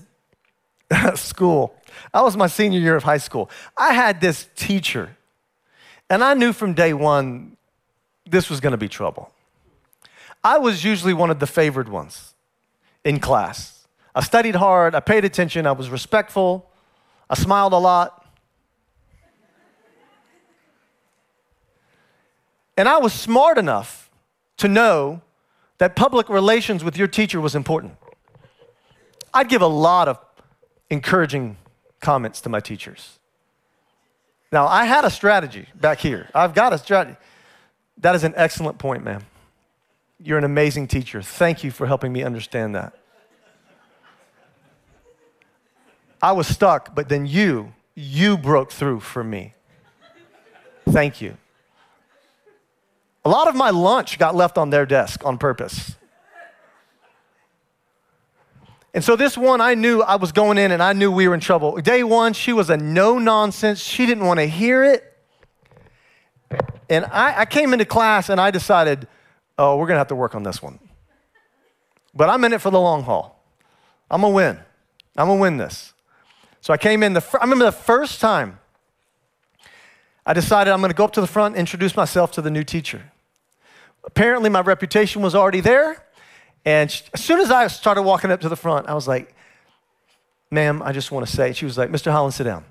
school, 1.15 1.73
I 2.13 2.21
was 2.21 2.37
my 2.37 2.47
senior 2.47 2.79
year 2.79 2.95
of 2.95 3.03
high 3.03 3.17
school, 3.17 3.49
I 3.75 3.93
had 3.93 4.21
this 4.21 4.47
teacher, 4.55 5.17
and 6.07 6.23
I 6.23 6.35
knew 6.35 6.53
from 6.53 6.73
day 6.73 6.93
one 6.93 7.57
this 8.29 8.47
was 8.47 8.59
gonna 8.59 8.77
be 8.77 8.89
trouble. 8.89 9.31
I 10.43 10.59
was 10.59 10.83
usually 10.83 11.15
one 11.15 11.31
of 11.31 11.39
the 11.39 11.47
favored 11.47 11.89
ones 11.89 12.35
in 13.03 13.19
class. 13.19 13.76
I 14.17 14.21
studied 14.21 14.55
hard, 14.55 14.95
I 14.95 14.99
paid 14.99 15.25
attention, 15.25 15.67
I 15.67 15.73
was 15.73 15.91
respectful, 15.91 16.67
I 17.29 17.35
smiled 17.35 17.71
a 17.71 17.77
lot. 17.77 18.25
And 22.75 22.89
I 22.89 22.97
was 22.97 23.13
smart 23.13 23.59
enough 23.59 24.09
to 24.57 24.67
know 24.67 25.21
that 25.77 25.95
public 25.95 26.29
relations 26.29 26.83
with 26.83 26.97
your 26.97 27.07
teacher 27.07 27.39
was 27.39 27.53
important. 27.53 27.93
I'd 29.35 29.49
give 29.49 29.61
a 29.61 29.67
lot 29.67 30.07
of 30.07 30.17
encouraging 30.89 31.57
comments 31.99 32.41
to 32.41 32.49
my 32.49 32.59
teachers. 32.59 33.19
Now, 34.51 34.65
I 34.65 34.85
had 34.85 35.05
a 35.05 35.11
strategy 35.11 35.67
back 35.75 35.99
here. 35.99 36.27
I've 36.33 36.55
got 36.55 36.73
a 36.73 36.79
strategy. 36.79 37.17
That 37.99 38.15
is 38.15 38.23
an 38.23 38.33
excellent 38.35 38.79
point, 38.79 39.03
ma'am. 39.03 39.25
You're 40.19 40.39
an 40.39 40.43
amazing 40.43 40.87
teacher. 40.87 41.21
Thank 41.21 41.63
you 41.63 41.69
for 41.69 41.85
helping 41.85 42.11
me 42.11 42.23
understand 42.23 42.73
that. 42.73 42.97
I 46.21 46.31
was 46.31 46.47
stuck, 46.47 46.95
but 46.95 47.09
then 47.09 47.25
you, 47.25 47.73
you 47.95 48.37
broke 48.37 48.71
through 48.71 49.01
for 49.01 49.23
me. 49.23 49.53
Thank 50.89 51.21
you. 51.21 51.37
A 53.25 53.29
lot 53.29 53.47
of 53.47 53.55
my 53.55 53.71
lunch 53.71 54.17
got 54.17 54.35
left 54.35 54.57
on 54.57 54.69
their 54.69 54.85
desk 54.85 55.25
on 55.25 55.37
purpose. 55.37 55.95
And 58.93 59.03
so, 59.03 59.15
this 59.15 59.37
one, 59.37 59.61
I 59.61 59.75
knew 59.75 60.01
I 60.01 60.15
was 60.15 60.31
going 60.31 60.57
in 60.57 60.71
and 60.71 60.81
I 60.81 60.93
knew 60.93 61.11
we 61.11 61.27
were 61.27 61.35
in 61.35 61.39
trouble. 61.39 61.75
Day 61.77 62.03
one, 62.03 62.33
she 62.33 62.53
was 62.53 62.69
a 62.69 62.77
no 62.77 63.19
nonsense. 63.19 63.79
She 63.79 64.05
didn't 64.05 64.25
want 64.25 64.39
to 64.39 64.47
hear 64.47 64.83
it. 64.83 65.03
And 66.89 67.05
I, 67.05 67.41
I 67.41 67.45
came 67.45 67.73
into 67.73 67.85
class 67.85 68.29
and 68.29 68.39
I 68.39 68.49
decided, 68.49 69.07
oh, 69.57 69.75
we're 69.75 69.87
going 69.87 69.95
to 69.95 69.99
have 69.99 70.07
to 70.07 70.15
work 70.15 70.33
on 70.33 70.43
this 70.43 70.63
one. 70.63 70.79
But 72.15 72.29
I'm 72.29 72.43
in 72.45 72.53
it 72.53 72.61
for 72.61 72.71
the 72.71 72.79
long 72.79 73.03
haul. 73.03 73.43
I'm 74.09 74.21
going 74.21 74.31
to 74.31 74.35
win. 74.35 74.59
I'm 75.17 75.27
going 75.27 75.37
to 75.37 75.41
win 75.41 75.57
this. 75.57 75.93
So 76.67 76.73
I 76.73 76.77
came 76.77 77.01
in, 77.01 77.13
the, 77.13 77.25
I 77.39 77.45
remember 77.45 77.63
the 77.63 77.71
first 77.71 78.19
time 78.19 78.59
I 80.25 80.33
decided 80.33 80.73
I'm 80.73 80.81
going 80.81 80.91
to 80.91 80.97
go 80.97 81.05
up 81.05 81.13
to 81.13 81.21
the 81.21 81.25
front 81.25 81.55
introduce 81.55 81.95
myself 81.95 82.33
to 82.33 82.41
the 82.41 82.51
new 82.51 82.65
teacher. 82.65 83.09
Apparently, 84.03 84.49
my 84.49 84.59
reputation 84.59 85.21
was 85.21 85.33
already 85.33 85.61
there. 85.61 86.03
And 86.65 86.91
she, 86.91 87.05
as 87.13 87.23
soon 87.23 87.39
as 87.39 87.51
I 87.51 87.67
started 87.67 88.01
walking 88.01 88.31
up 88.31 88.41
to 88.41 88.49
the 88.49 88.57
front, 88.57 88.89
I 88.89 88.95
was 88.95 89.07
like, 89.07 89.33
ma'am, 90.51 90.81
I 90.83 90.91
just 90.91 91.09
want 91.09 91.25
to 91.25 91.31
say, 91.31 91.53
she 91.53 91.63
was 91.63 91.77
like, 91.77 91.89
Mr. 91.89 92.11
Holland, 92.11 92.33
sit 92.33 92.43
down. 92.43 92.65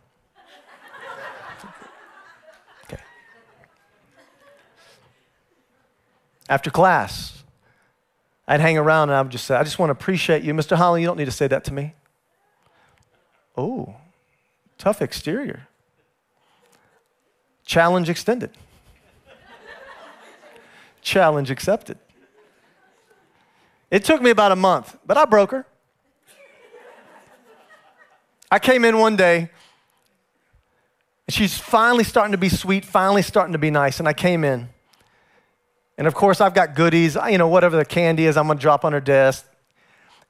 okay. 2.84 3.02
After 6.50 6.68
class, 6.68 7.44
I'd 8.46 8.60
hang 8.60 8.76
around 8.76 9.08
and 9.08 9.16
I 9.16 9.22
would 9.22 9.32
just 9.32 9.46
say, 9.46 9.54
I 9.54 9.64
just 9.64 9.78
want 9.78 9.88
to 9.88 9.92
appreciate 9.92 10.42
you. 10.42 10.52
Mr. 10.52 10.76
Holland, 10.76 11.00
you 11.00 11.06
don't 11.06 11.16
need 11.16 11.24
to 11.24 11.30
say 11.30 11.46
that 11.46 11.64
to 11.64 11.72
me. 11.72 11.94
Oh, 13.56 13.94
tough 14.78 15.00
exterior. 15.00 15.68
Challenge 17.64 18.08
extended. 18.08 18.50
Challenge 21.02 21.50
accepted. 21.50 21.98
It 23.90 24.04
took 24.04 24.20
me 24.20 24.30
about 24.30 24.52
a 24.52 24.56
month, 24.56 24.96
but 25.06 25.16
I 25.16 25.24
broke 25.24 25.52
her. 25.52 25.66
I 28.50 28.58
came 28.58 28.84
in 28.84 28.98
one 28.98 29.16
day, 29.16 29.50
and 31.26 31.34
she's 31.34 31.58
finally 31.58 32.04
starting 32.04 32.32
to 32.32 32.38
be 32.38 32.48
sweet, 32.48 32.84
finally 32.84 33.22
starting 33.22 33.52
to 33.52 33.58
be 33.58 33.70
nice, 33.70 33.98
and 33.98 34.08
I 34.08 34.12
came 34.12 34.44
in. 34.44 34.68
And 35.98 36.06
of 36.06 36.14
course, 36.14 36.40
I've 36.40 36.54
got 36.54 36.74
goodies, 36.74 37.16
you 37.28 37.38
know, 37.38 37.48
whatever 37.48 37.76
the 37.76 37.84
candy 37.84 38.26
is, 38.26 38.36
I'm 38.36 38.46
gonna 38.46 38.60
drop 38.60 38.84
on 38.84 38.92
her 38.92 39.00
desk. 39.00 39.46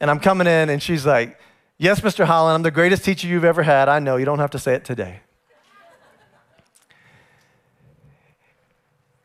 And 0.00 0.10
I'm 0.10 0.20
coming 0.20 0.46
in, 0.46 0.68
and 0.68 0.82
she's 0.82 1.04
like, 1.04 1.38
Yes, 1.78 2.00
Mr. 2.00 2.24
Holland, 2.24 2.54
I'm 2.54 2.62
the 2.62 2.70
greatest 2.70 3.04
teacher 3.04 3.28
you've 3.28 3.44
ever 3.44 3.62
had. 3.62 3.88
I 3.88 3.98
know, 3.98 4.16
you 4.16 4.24
don't 4.24 4.38
have 4.38 4.50
to 4.50 4.58
say 4.58 4.74
it 4.74 4.84
today. 4.84 5.20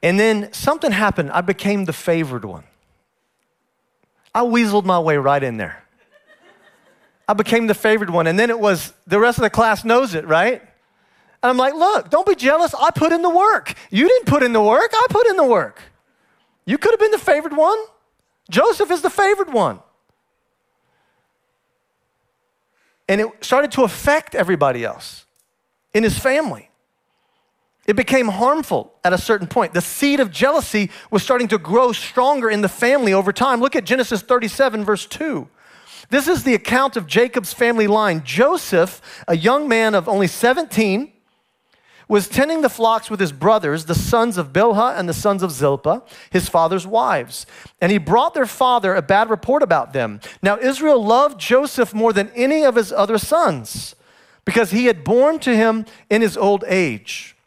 And 0.03 0.19
then 0.19 0.51
something 0.51 0.91
happened. 0.91 1.31
I 1.31 1.41
became 1.41 1.85
the 1.85 1.93
favored 1.93 2.43
one. 2.43 2.63
I 4.33 4.41
weaseled 4.41 4.85
my 4.85 4.99
way 4.99 5.17
right 5.17 5.41
in 5.41 5.57
there. 5.57 5.83
I 7.27 7.33
became 7.33 7.67
the 7.67 7.73
favored 7.73 8.09
one. 8.09 8.27
And 8.27 8.37
then 8.37 8.49
it 8.49 8.59
was 8.59 8.93
the 9.07 9.19
rest 9.19 9.37
of 9.37 9.43
the 9.43 9.49
class 9.49 9.85
knows 9.85 10.15
it, 10.15 10.25
right? 10.27 10.61
And 11.43 11.49
I'm 11.49 11.57
like, 11.57 11.73
look, 11.73 12.09
don't 12.09 12.25
be 12.25 12.35
jealous. 12.35 12.73
I 12.73 12.91
put 12.91 13.11
in 13.11 13.21
the 13.21 13.29
work. 13.29 13.73
You 13.89 14.07
didn't 14.07 14.25
put 14.25 14.43
in 14.43 14.53
the 14.53 14.61
work, 14.61 14.91
I 14.93 15.05
put 15.09 15.27
in 15.27 15.37
the 15.37 15.45
work. 15.45 15.81
You 16.65 16.77
could 16.77 16.91
have 16.91 16.99
been 16.99 17.11
the 17.11 17.17
favored 17.17 17.55
one. 17.55 17.77
Joseph 18.49 18.91
is 18.91 19.01
the 19.01 19.09
favored 19.09 19.53
one. 19.53 19.79
And 23.11 23.19
it 23.19 23.27
started 23.41 23.73
to 23.73 23.83
affect 23.83 24.35
everybody 24.35 24.85
else 24.85 25.25
in 25.93 26.01
his 26.01 26.17
family. 26.17 26.69
It 27.85 27.97
became 27.97 28.29
harmful 28.29 28.93
at 29.03 29.11
a 29.11 29.17
certain 29.17 29.47
point. 29.47 29.73
The 29.73 29.81
seed 29.81 30.21
of 30.21 30.31
jealousy 30.31 30.89
was 31.09 31.21
starting 31.21 31.49
to 31.49 31.57
grow 31.57 31.91
stronger 31.91 32.49
in 32.49 32.61
the 32.61 32.69
family 32.69 33.11
over 33.11 33.33
time. 33.33 33.59
Look 33.59 33.75
at 33.75 33.83
Genesis 33.83 34.21
37, 34.21 34.85
verse 34.85 35.05
2. 35.07 35.45
This 36.09 36.29
is 36.29 36.45
the 36.45 36.53
account 36.53 36.95
of 36.95 37.05
Jacob's 37.05 37.51
family 37.51 37.85
line. 37.85 38.23
Joseph, 38.23 39.01
a 39.27 39.35
young 39.35 39.67
man 39.67 39.93
of 39.93 40.07
only 40.07 40.27
17, 40.27 41.11
was 42.11 42.27
tending 42.27 42.59
the 42.59 42.69
flocks 42.69 43.09
with 43.09 43.21
his 43.21 43.31
brothers, 43.31 43.85
the 43.85 43.95
sons 43.95 44.37
of 44.37 44.51
Bilhah 44.51 44.99
and 44.99 45.07
the 45.07 45.13
sons 45.13 45.41
of 45.41 45.49
Zilpah, 45.49 46.03
his 46.29 46.49
father's 46.49 46.85
wives. 46.85 47.45
And 47.79 47.89
he 47.89 47.97
brought 47.97 48.33
their 48.33 48.45
father 48.45 48.93
a 48.93 49.01
bad 49.01 49.29
report 49.29 49.63
about 49.63 49.93
them. 49.93 50.19
Now, 50.43 50.57
Israel 50.57 51.01
loved 51.01 51.39
Joseph 51.39 51.93
more 51.93 52.11
than 52.11 52.29
any 52.35 52.65
of 52.65 52.75
his 52.75 52.91
other 52.91 53.17
sons 53.17 53.95
because 54.43 54.71
he 54.71 54.87
had 54.87 55.05
borne 55.05 55.39
to 55.39 55.55
him 55.55 55.85
in 56.09 56.21
his 56.21 56.35
old 56.35 56.65
age 56.67 57.37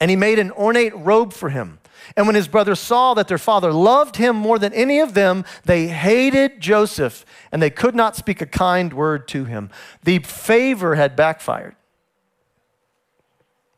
and 0.00 0.10
he 0.10 0.16
made 0.16 0.40
an 0.40 0.50
ornate 0.50 0.96
robe 0.96 1.32
for 1.32 1.50
him. 1.50 1.78
And 2.16 2.26
when 2.26 2.34
his 2.34 2.48
brothers 2.48 2.80
saw 2.80 3.14
that 3.14 3.28
their 3.28 3.38
father 3.38 3.72
loved 3.72 4.16
him 4.16 4.34
more 4.34 4.58
than 4.58 4.72
any 4.72 4.98
of 4.98 5.14
them, 5.14 5.44
they 5.64 5.86
hated 5.86 6.60
Joseph 6.60 7.24
and 7.52 7.62
they 7.62 7.70
could 7.70 7.94
not 7.94 8.16
speak 8.16 8.40
a 8.40 8.46
kind 8.46 8.92
word 8.92 9.28
to 9.28 9.44
him. 9.44 9.70
The 10.02 10.18
favor 10.18 10.96
had 10.96 11.14
backfired. 11.14 11.76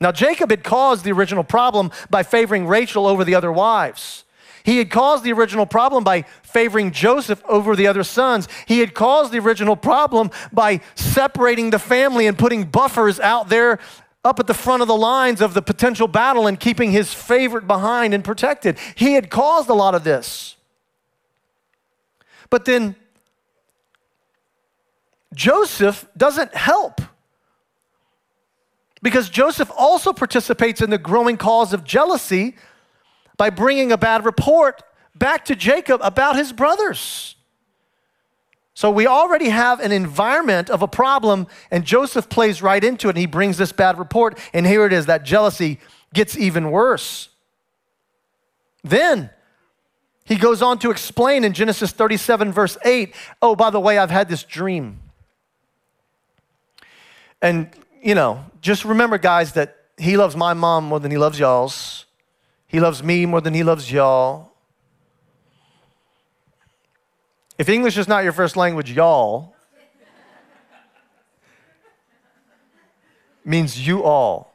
Now, 0.05 0.13
Jacob 0.13 0.51
had 0.51 0.63
caused 0.63 1.03
the 1.03 1.13
original 1.13 1.43
problem 1.43 1.91
by 2.11 2.25
favoring 2.25 2.67
Rachel 2.67 3.07
over 3.07 3.25
the 3.25 3.35
other 3.35 3.51
wives. 3.51 4.25
He 4.63 4.77
had 4.77 4.91
caused 4.91 5.25
the 5.25 5.33
original 5.33 5.65
problem 5.65 6.05
by 6.05 6.27
favoring 6.43 6.91
Joseph 6.91 7.43
over 7.49 7.75
the 7.75 7.87
other 7.87 8.05
sons. 8.05 8.47
He 8.67 8.81
had 8.81 8.93
caused 8.93 9.33
the 9.33 9.39
original 9.39 9.77
problem 9.77 10.31
by 10.53 10.83
separating 10.95 11.71
the 11.71 11.79
family 11.79 12.27
and 12.27 12.39
putting 12.39 12.65
buffers 12.65 13.19
out 13.19 13.49
there 13.49 13.79
up 14.23 14.39
at 14.39 14.47
the 14.47 14.53
front 14.53 14.83
of 14.83 14.89
the 14.89 14.95
lines 14.95 15.41
of 15.41 15.55
the 15.55 15.63
potential 15.63 16.07
battle 16.07 16.47
and 16.47 16.61
keeping 16.61 16.93
his 16.93 17.15
favorite 17.15 17.67
behind 17.67 18.13
and 18.13 18.23
protected. 18.23 18.79
He 18.97 19.15
had 19.15 19.31
caused 19.31 19.71
a 19.71 19.75
lot 19.75 19.95
of 19.95 20.05
this. 20.05 20.57
But 22.51 22.67
then 22.67 22.95
Joseph 25.33 26.07
doesn't 26.15 26.55
help 26.55 27.01
Because 29.05 29.29
Joseph 29.29 29.71
also 29.77 30.15
participates 30.15 30.81
in 30.81 30.89
the 30.89 30.97
growing 30.97 31.37
cause 31.37 31.75
of 31.75 31.85
jealousy 31.85 32.57
by 33.37 33.51
bringing 33.51 33.93
a 33.93 33.99
bad 33.99 34.25
report 34.25 34.83
back 35.15 35.45
to 35.45 35.55
Jacob 35.55 36.01
about 36.03 36.37
his 36.37 36.55
brothers. 36.55 37.37
So 38.73 38.91
we 38.91 39.07
already 39.07 39.51
have 39.51 39.79
an 39.79 39.93
environment 39.93 40.71
of 40.71 40.81
a 40.81 40.89
problem, 40.89 41.49
and 41.71 41.85
Joseph 41.85 42.31
plays 42.31 42.63
right 42.63 42.83
into 42.83 43.09
it, 43.09 43.11
and 43.11 43.19
he 43.19 43.27
brings 43.27 43.59
this 43.59 43.73
bad 43.73 43.99
report, 43.99 44.39
and 44.55 44.67
here 44.67 44.87
it 44.87 44.93
is 44.95 45.05
that 45.05 45.23
jealousy 45.23 45.81
gets 46.15 46.35
even 46.39 46.71
worse. 46.71 47.29
Then 48.83 49.29
he 50.25 50.37
goes 50.37 50.63
on 50.63 50.79
to 50.79 50.91
explain 50.91 51.45
in 51.45 51.53
Genesis 51.53 51.93
37, 51.93 52.53
verse 52.53 52.79
8 52.83 53.15
oh, 53.43 53.55
by 53.55 53.69
the 53.69 53.81
way, 53.81 53.99
I've 53.99 54.11
had 54.11 54.31
this 54.31 54.45
dream. 54.45 55.01
And, 57.43 57.69
you 58.05 58.15
know, 58.15 58.45
just 58.61 58.85
remember, 58.85 59.17
guys, 59.17 59.53
that 59.55 59.77
he 59.97 60.19
loves 60.19 60.37
my 60.37 60.53
mom 60.53 60.85
more 60.85 61.01
than 61.01 61.11
he 61.11 61.17
loves 61.17 61.39
y'all's. 61.39 62.05
He 62.67 62.79
loves 62.79 63.03
me 63.03 63.25
more 63.25 63.41
than 63.41 63.55
he 63.55 63.63
loves 63.63 63.91
y'all. 63.91 64.53
If 67.57 67.69
English 67.71 67.97
is 67.97 68.07
not 68.07 68.23
your 68.23 68.33
first 68.33 68.57
language, 68.57 68.93
y'all 68.93 69.55
means 73.45 73.87
you 73.87 74.03
all. 74.03 74.53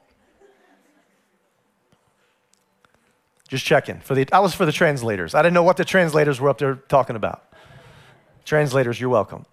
Just 3.48 3.66
checking. 3.66 4.00
For 4.00 4.14
the, 4.14 4.28
I 4.32 4.42
was 4.42 4.54
for 4.54 4.66
the 4.66 4.72
translators. 4.72 5.34
I 5.34 5.42
didn't 5.42 5.56
know 5.56 5.64
what 5.64 5.78
the 5.78 5.86
translators 5.86 6.40
were 6.40 6.50
up 6.50 6.60
there 6.60 6.76
talking 6.76 7.16
about. 7.16 7.44
Translators, 8.46 9.00
you're 9.00 9.10
welcome. 9.10 9.46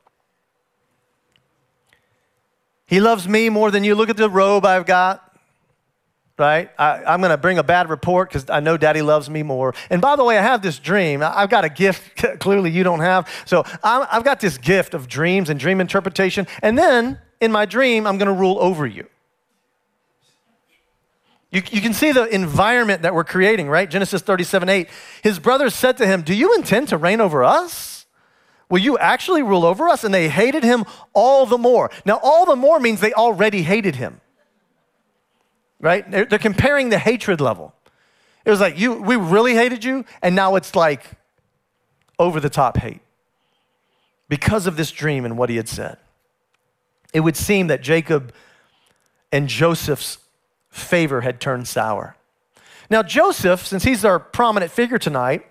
He 2.86 3.00
loves 3.00 3.28
me 3.28 3.48
more 3.48 3.70
than 3.70 3.84
you. 3.84 3.94
Look 3.94 4.10
at 4.10 4.16
the 4.16 4.30
robe 4.30 4.64
I've 4.64 4.86
got 4.86 5.26
right? 6.38 6.70
I, 6.78 7.14
am 7.14 7.20
going 7.20 7.30
to 7.30 7.38
bring 7.38 7.58
a 7.58 7.62
bad 7.62 7.88
report 7.88 8.28
because 8.28 8.50
I 8.50 8.60
know 8.60 8.76
daddy 8.76 9.02
loves 9.02 9.30
me 9.30 9.42
more. 9.42 9.74
And 9.88 10.02
by 10.02 10.16
the 10.16 10.24
way, 10.24 10.38
I 10.38 10.42
have 10.42 10.62
this 10.62 10.78
dream. 10.78 11.22
I've 11.22 11.48
got 11.48 11.64
a 11.64 11.68
gift 11.68 12.24
clearly 12.40 12.70
you 12.70 12.84
don't 12.84 13.00
have. 13.00 13.28
So 13.46 13.64
i 13.82 14.06
have 14.10 14.24
got 14.24 14.40
this 14.40 14.58
gift 14.58 14.94
of 14.94 15.08
dreams 15.08 15.48
and 15.48 15.58
dream 15.58 15.80
interpretation. 15.80 16.46
And 16.62 16.76
then 16.76 17.18
in 17.40 17.52
my 17.52 17.64
dream, 17.64 18.06
I'm 18.06 18.18
going 18.18 18.28
to 18.28 18.38
rule 18.38 18.58
over 18.60 18.86
you. 18.86 19.06
You, 21.50 21.62
you 21.70 21.80
can 21.80 21.94
see 21.94 22.12
the 22.12 22.26
environment 22.26 23.02
that 23.02 23.14
we're 23.14 23.24
creating, 23.24 23.68
right? 23.68 23.88
Genesis 23.88 24.20
37 24.20 24.68
8. 24.68 24.88
His 25.22 25.38
brothers 25.38 25.74
said 25.74 25.96
to 25.98 26.06
him, 26.06 26.22
Do 26.22 26.34
you 26.34 26.54
intend 26.54 26.88
to 26.88 26.98
reign 26.98 27.20
over 27.20 27.44
us? 27.44 27.95
Will 28.68 28.78
you 28.78 28.99
actually 28.99 29.42
rule 29.42 29.64
over 29.64 29.88
us? 29.88 30.04
And 30.04 30.12
they 30.12 30.28
hated 30.28 30.64
him 30.64 30.85
all 31.12 31.46
the 31.46 31.58
more. 31.58 31.90
Now, 32.04 32.18
all 32.23 32.46
the 32.46 32.56
more 32.56 32.80
means 32.80 33.00
they 33.00 33.12
already 33.12 33.62
hated 33.62 33.96
him 33.96 34.20
right? 35.80 36.08
They're, 36.11 36.25
they're 36.25 36.38
comparing 36.38 36.88
the 36.88 36.99
hatred 36.99 37.40
level. 37.40 37.75
It 38.44 38.50
was 38.50 38.61
like, 38.61 38.78
you, 38.78 38.94
we 38.94 39.16
really 39.16 39.54
hated 39.54 39.85
you, 39.85 40.04
and 40.23 40.35
now 40.35 40.54
it's 40.56 40.75
like 40.75 41.04
over 42.18 42.40
the 42.40 42.50
top 42.50 42.78
hate 42.78 43.00
because 44.28 44.66
of 44.66 44.76
this 44.76 44.90
dream 44.90 45.25
and 45.25 45.37
what 45.37 45.50
he 45.50 45.56
had 45.56 45.68
said. 45.68 45.99
It 47.12 47.20
would 47.20 47.37
seem 47.37 47.66
that 47.68 47.82
Jacob 47.82 48.32
and 49.32 49.49
Joseph's 49.49 50.18
favor 50.70 51.23
had 51.23 51.40
turned 51.40 51.68
sour. 51.68 52.16
Now, 52.88 53.02
Joseph, 53.02 53.66
since 53.66 53.85
he's 53.85 54.04
our 54.04 54.18
prominent 54.18 54.70
figure 54.70 54.99
tonight, 54.99 55.46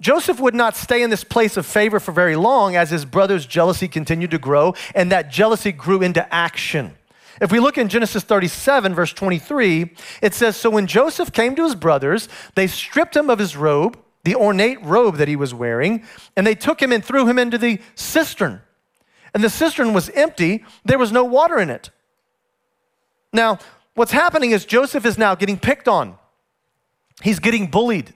Joseph 0.00 0.40
would 0.40 0.54
not 0.54 0.76
stay 0.76 1.02
in 1.02 1.10
this 1.10 1.24
place 1.24 1.56
of 1.56 1.66
favor 1.66 2.00
for 2.00 2.12
very 2.12 2.36
long 2.36 2.74
as 2.74 2.90
his 2.90 3.04
brother's 3.04 3.44
jealousy 3.44 3.86
continued 3.86 4.30
to 4.30 4.38
grow, 4.38 4.74
and 4.94 5.12
that 5.12 5.30
jealousy 5.30 5.72
grew 5.72 6.00
into 6.00 6.34
action. 6.34 6.96
If 7.40 7.52
we 7.52 7.60
look 7.60 7.78
in 7.78 7.88
Genesis 7.88 8.22
37, 8.24 8.94
verse 8.94 9.12
23, 9.12 9.94
it 10.22 10.34
says 10.34 10.56
So 10.56 10.70
when 10.70 10.86
Joseph 10.86 11.32
came 11.32 11.54
to 11.56 11.64
his 11.64 11.74
brothers, 11.74 12.28
they 12.54 12.66
stripped 12.66 13.16
him 13.16 13.30
of 13.30 13.38
his 13.38 13.56
robe, 13.56 13.98
the 14.24 14.34
ornate 14.34 14.82
robe 14.82 15.16
that 15.16 15.28
he 15.28 15.36
was 15.36 15.54
wearing, 15.54 16.04
and 16.36 16.46
they 16.46 16.54
took 16.54 16.82
him 16.82 16.92
and 16.92 17.04
threw 17.04 17.26
him 17.26 17.38
into 17.38 17.58
the 17.58 17.80
cistern. 17.94 18.60
And 19.32 19.44
the 19.44 19.50
cistern 19.50 19.92
was 19.92 20.10
empty, 20.10 20.64
there 20.84 20.98
was 20.98 21.12
no 21.12 21.24
water 21.24 21.58
in 21.58 21.70
it. 21.70 21.90
Now, 23.32 23.58
what's 23.94 24.12
happening 24.12 24.50
is 24.50 24.64
Joseph 24.64 25.06
is 25.06 25.16
now 25.16 25.34
getting 25.34 25.58
picked 25.58 25.88
on, 25.88 26.16
he's 27.22 27.38
getting 27.38 27.66
bullied. 27.66 28.14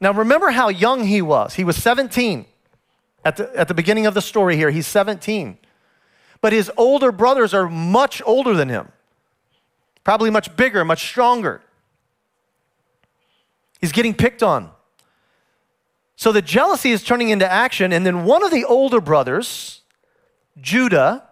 Now, 0.00 0.12
remember 0.12 0.50
how 0.50 0.68
young 0.68 1.04
he 1.04 1.20
was. 1.22 1.54
He 1.54 1.64
was 1.64 1.76
17 1.76 2.46
at 3.24 3.36
the, 3.36 3.54
at 3.56 3.68
the 3.68 3.74
beginning 3.74 4.06
of 4.06 4.14
the 4.14 4.22
story 4.22 4.56
here. 4.56 4.70
He's 4.70 4.86
17 4.86 5.58
but 6.40 6.52
his 6.52 6.70
older 6.76 7.12
brothers 7.12 7.52
are 7.52 7.68
much 7.68 8.22
older 8.24 8.54
than 8.54 8.68
him, 8.68 8.88
probably 10.04 10.30
much 10.30 10.54
bigger, 10.56 10.84
much 10.84 11.08
stronger. 11.08 11.60
He's 13.80 13.92
getting 13.92 14.14
picked 14.14 14.42
on. 14.42 14.70
So 16.16 16.32
the 16.32 16.42
jealousy 16.42 16.90
is 16.90 17.04
turning 17.04 17.28
into 17.30 17.50
action, 17.50 17.92
and 17.92 18.04
then 18.04 18.24
one 18.24 18.42
of 18.42 18.50
the 18.50 18.64
older 18.64 19.00
brothers, 19.00 19.82
Judah, 20.60 21.24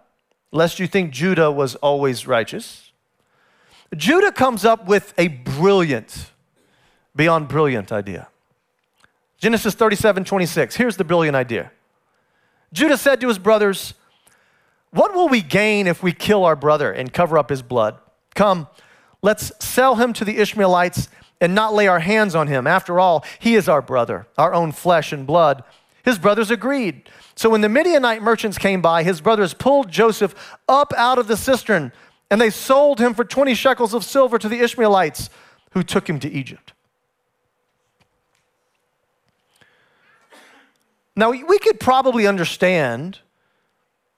lest 0.53 0.79
you 0.79 0.87
think 0.87 1.13
Judah 1.13 1.51
was 1.51 1.75
always 1.77 2.27
righteous, 2.27 2.93
Judah 3.97 4.33
comes 4.33 4.65
up 4.65 4.87
with 4.87 5.13
a 5.19 5.29
brilliant, 5.29 6.31
beyond 7.15 7.49
brilliant 7.49 7.93
idea. 7.93 8.29
Genesis 9.39 9.75
37 9.75 10.25
26. 10.25 10.77
Here's 10.77 10.97
the 10.97 11.05
brilliant 11.05 11.37
idea. 11.37 11.71
Judah 12.73 12.97
said 12.97 13.21
to 13.21 13.29
his 13.29 13.39
brothers, 13.39 13.95
what 14.91 15.15
will 15.15 15.29
we 15.29 15.43
gain 15.43 15.87
if 15.87 16.03
we 16.03 16.13
kill 16.13 16.45
our 16.45 16.57
brother 16.57 16.91
and 16.91 17.13
cover 17.13 17.37
up 17.37 17.51
his 17.51 17.63
blood? 17.63 17.99
Come, 18.35 18.67
let's 19.23 19.53
sell 19.65 19.97
him 19.97 20.13
to 20.15 20.25
the 20.25 20.39
Ishmaelites 20.39 21.09
and 21.41 21.55
not 21.55 21.75
lay 21.75 21.87
our 21.87 22.01
hands 22.01 22.35
on 22.35 22.49
him. 22.49 22.67
After 22.67 22.99
all, 22.99 23.25
he 23.39 23.57
is 23.57 23.69
our 23.69 23.83
brother, 23.83 24.27
our 24.39 24.55
own 24.55 24.73
flesh 24.73 25.13
and 25.13 25.27
blood. 25.27 25.65
His 26.05 26.19
brothers 26.19 26.51
agreed. 26.51 27.09
So 27.35 27.51
when 27.51 27.61
the 27.61 27.69
Midianite 27.69 28.23
merchants 28.23 28.57
came 28.57 28.81
by, 28.81 29.03
his 29.03 29.21
brothers 29.21 29.53
pulled 29.53 29.91
Joseph 29.91 30.57
up 30.69 30.95
out 30.97 31.19
of 31.19 31.27
the 31.27 31.37
cistern 31.37 31.93
and 32.31 32.41
they 32.41 32.51
sold 32.51 32.99
him 32.99 33.13
for 33.13 33.25
20 33.25 33.55
shekels 33.55 33.93
of 33.93 34.05
silver 34.05 34.39
to 34.39 34.49
the 34.49 34.61
Ishmaelites 34.61 35.29
who 35.73 35.83
took 35.83 36.09
him 36.09 36.19
to 36.21 36.31
Egypt. 36.31 36.73
Now, 41.17 41.31
we 41.31 41.59
could 41.59 41.81
probably 41.81 42.27
understand 42.27 43.21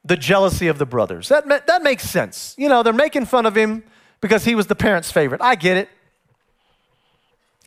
the 0.05 0.17
jealousy 0.17 0.67
of 0.67 0.79
the 0.79 0.87
brothers. 0.87 1.29
That, 1.29 1.47
that 1.67 1.83
makes 1.83 2.09
sense. 2.09 2.55
You 2.59 2.69
know, 2.69 2.83
they're 2.83 2.93
making 2.93 3.27
fun 3.27 3.47
of 3.47 3.57
him 3.57 3.85
because 4.21 4.45
he 4.45 4.55
was 4.55 4.67
the 4.67 4.75
parents' 4.75 5.13
favorite. 5.13 5.41
I 5.41 5.55
get 5.55 5.77
it. 5.77 5.89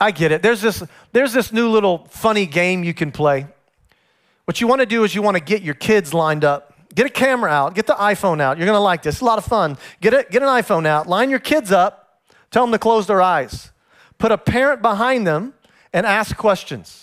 I 0.02 0.12
get 0.12 0.32
it. 0.32 0.41
There's 0.41 0.62
this, 0.62 0.84
there's 1.13 1.32
this 1.32 1.54
new 1.54 1.70
little 1.70 2.08
funny 2.10 2.46
game 2.46 2.84
you 2.84 2.94
can 2.94 3.12
play. 3.12 3.48
What 4.46 4.60
you 4.60 4.67
want 4.67 4.82
to 4.82 4.86
do 4.86 5.04
is 5.04 5.15
you 5.15 5.22
want 5.22 5.38
to 5.38 5.44
get 5.44 5.62
your 5.62 5.76
kids 5.76 6.13
lined 6.13 6.44
up. 6.44 6.74
Get 6.94 7.06
a 7.06 7.10
camera 7.10 7.50
out, 7.50 7.74
get 7.74 7.88
the 7.88 7.94
iPhone 7.94 8.41
out. 8.41 8.58
You're 8.58 8.65
going 8.65 8.76
to 8.76 8.82
like 8.82 9.02
this. 9.02 9.15
It's 9.15 9.22
a 9.22 9.26
lot 9.26 9.38
of 9.38 9.46
fun. 9.46 9.78
Get, 10.02 10.13
it, 10.13 10.30
get 10.30 10.41
an 10.41 10.50
iPhone 10.50 10.86
out, 10.86 11.08
line 11.08 11.30
your 11.30 11.39
kids 11.39 11.72
up, 11.72 12.20
tell 12.50 12.63
them 12.63 12.74
to 12.74 12.80
close 12.80 13.08
their 13.08 13.22
eyes. 13.22 13.72
Put 14.17 14.34
a 14.34 14.38
parent 14.38 14.82
behind 14.82 15.26
them 15.26 15.54
and 15.94 16.06
ask 16.06 16.36
questions. 16.36 17.01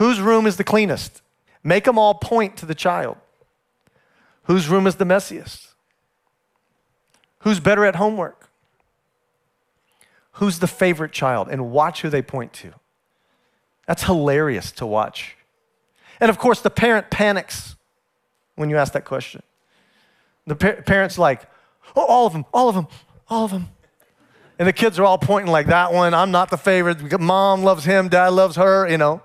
Whose 0.00 0.18
room 0.18 0.46
is 0.46 0.56
the 0.56 0.64
cleanest? 0.64 1.20
Make 1.62 1.84
them 1.84 1.98
all 1.98 2.14
point 2.14 2.56
to 2.56 2.66
the 2.66 2.74
child. 2.74 3.18
Whose 4.44 4.66
room 4.66 4.86
is 4.86 4.96
the 4.96 5.04
messiest? 5.04 5.74
Who's 7.40 7.60
better 7.60 7.84
at 7.84 7.96
homework? 7.96 8.48
Who's 10.32 10.58
the 10.58 10.66
favorite 10.66 11.12
child? 11.12 11.48
And 11.50 11.70
watch 11.70 12.00
who 12.00 12.08
they 12.08 12.22
point 12.22 12.54
to. 12.54 12.72
That's 13.86 14.04
hilarious 14.04 14.72
to 14.72 14.86
watch. 14.86 15.36
And 16.18 16.30
of 16.30 16.38
course, 16.38 16.62
the 16.62 16.70
parent 16.70 17.10
panics 17.10 17.76
when 18.54 18.70
you 18.70 18.78
ask 18.78 18.94
that 18.94 19.04
question. 19.04 19.42
The 20.46 20.56
par- 20.56 20.82
parent's 20.86 21.18
like, 21.18 21.42
oh, 21.94 22.06
all 22.06 22.26
of 22.26 22.32
them, 22.32 22.46
all 22.54 22.70
of 22.70 22.74
them, 22.74 22.88
all 23.28 23.44
of 23.44 23.50
them. 23.50 23.68
And 24.58 24.66
the 24.66 24.72
kids 24.72 24.98
are 24.98 25.04
all 25.04 25.18
pointing 25.18 25.52
like 25.52 25.66
that 25.66 25.92
one. 25.92 26.14
I'm 26.14 26.30
not 26.30 26.48
the 26.48 26.56
favorite. 26.56 27.20
Mom 27.20 27.64
loves 27.64 27.84
him, 27.84 28.08
dad 28.08 28.28
loves 28.28 28.56
her, 28.56 28.88
you 28.88 28.96
know. 28.96 29.20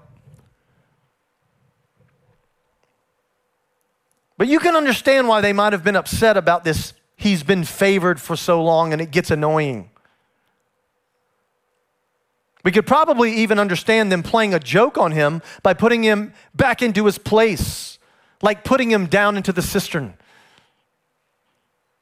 But 4.38 4.48
you 4.48 4.60
can 4.60 4.76
understand 4.76 5.28
why 5.28 5.42
they 5.42 5.54
might 5.54 5.74
have 5.74 5.84
been 5.84 5.96
upset 5.96 6.38
about 6.38 6.64
this. 6.64 6.94
He's 7.16 7.44
been 7.44 7.64
favored 7.64 8.20
for 8.20 8.36
so 8.36 8.62
long 8.64 8.92
and 8.92 9.02
it 9.02 9.12
gets 9.12 9.32
annoying. 9.32 9.90
We 12.64 12.72
could 12.72 12.88
probably 12.88 13.32
even 13.36 13.60
understand 13.60 14.12
them 14.12 14.24
playing 14.24 14.54
a 14.54 14.60
joke 14.60 14.98
on 14.98 15.12
him 15.12 15.42
by 15.62 15.74
putting 15.76 16.04
him 16.04 16.34
back 16.56 16.82
into 16.82 17.06
his 17.06 17.18
place, 17.18 18.00
like 18.42 18.64
putting 18.64 18.90
him 18.90 19.06
down 19.06 19.38
into 19.38 19.54
the 19.54 19.62
cistern. 19.62 20.16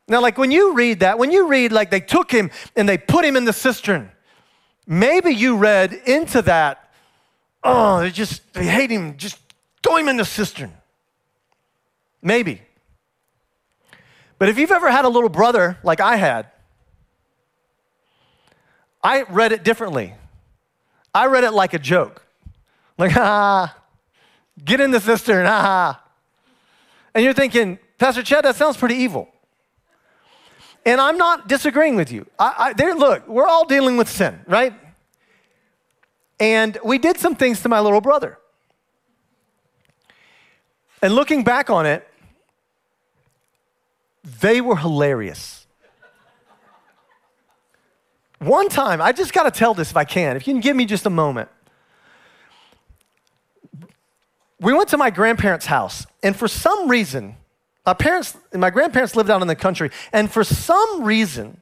Now, 0.07 0.21
like 0.21 0.37
when 0.37 0.51
you 0.51 0.73
read 0.73 1.01
that, 1.01 1.19
when 1.19 1.31
you 1.31 1.47
read 1.47 1.71
like 1.71 1.91
they 1.91 1.99
took 1.99 2.31
him 2.31 2.49
and 2.75 2.87
they 2.87 2.97
put 2.97 3.25
him 3.25 3.35
in 3.35 3.45
the 3.45 3.53
cistern, 3.53 4.09
maybe 4.87 5.31
you 5.31 5.57
read 5.57 5.93
into 5.93 6.41
that, 6.43 6.91
oh, 7.63 7.99
they 7.99 8.11
just, 8.11 8.53
they 8.53 8.65
hate 8.65 8.89
him, 8.89 9.17
just 9.17 9.37
throw 9.83 9.97
him 9.97 10.07
in 10.07 10.17
the 10.17 10.25
cistern. 10.25 10.71
Maybe. 12.23 12.62
But 14.39 14.49
if 14.49 14.57
you've 14.57 14.71
ever 14.71 14.89
had 14.89 15.05
a 15.05 15.09
little 15.09 15.29
brother 15.29 15.77
like 15.83 15.99
I 15.99 16.15
had, 16.15 16.47
I 19.03 19.23
read 19.23 19.51
it 19.51 19.63
differently. 19.63 20.15
I 21.13 21.27
read 21.27 21.43
it 21.43 21.51
like 21.51 21.73
a 21.73 21.79
joke. 21.79 22.25
Like, 22.97 23.12
ah, 23.17 23.75
get 24.63 24.79
in 24.79 24.91
the 24.91 25.01
cistern, 25.01 25.45
ah. 25.49 26.01
And 27.13 27.23
you're 27.23 27.33
thinking, 27.33 27.77
Pastor 27.99 28.23
Chad, 28.23 28.45
that 28.45 28.55
sounds 28.55 28.77
pretty 28.77 28.95
evil. 28.95 29.29
And 30.86 30.99
I'm 30.99 31.17
not 31.17 31.47
disagreeing 31.47 31.95
with 31.95 32.12
you. 32.12 32.25
I, 32.39 32.73
I, 32.77 32.91
look, 32.93 33.27
we're 33.27 33.47
all 33.47 33.65
dealing 33.65 33.97
with 33.97 34.09
sin, 34.09 34.39
right? 34.47 34.73
And 36.39 36.77
we 36.83 36.97
did 36.97 37.17
some 37.17 37.36
things 37.36 37.62
to 37.62 37.69
my 37.69 37.79
little 37.79 38.01
brother. 38.01 38.38
And 41.01 41.13
looking 41.13 41.43
back 41.43 41.69
on 41.69 41.86
it, 41.86 42.07
they 44.23 44.62
were 44.62 44.77
hilarious. 44.77 45.65
One 48.39 48.69
time, 48.69 49.01
I 49.01 49.12
just 49.12 49.33
got 49.33 49.43
to 49.43 49.51
tell 49.51 49.73
this 49.73 49.91
if 49.91 49.97
I 49.97 50.03
can, 50.03 50.36
if 50.36 50.47
you 50.47 50.53
can 50.53 50.62
give 50.62 50.75
me 50.75 50.86
just 50.86 51.05
a 51.05 51.09
moment. 51.09 51.49
We 54.59 54.73
went 54.73 54.89
to 54.89 54.97
my 54.97 55.09
grandparents' 55.09 55.65
house, 55.65 56.05
and 56.21 56.36
for 56.36 56.47
some 56.47 56.89
reason, 56.89 57.38
my 57.86 57.93
parents, 57.93 58.38
my 58.53 58.69
grandparents 58.69 59.15
lived 59.15 59.29
out 59.29 59.41
in 59.41 59.47
the 59.47 59.55
country, 59.55 59.91
and 60.12 60.31
for 60.31 60.43
some 60.43 61.03
reason, 61.03 61.62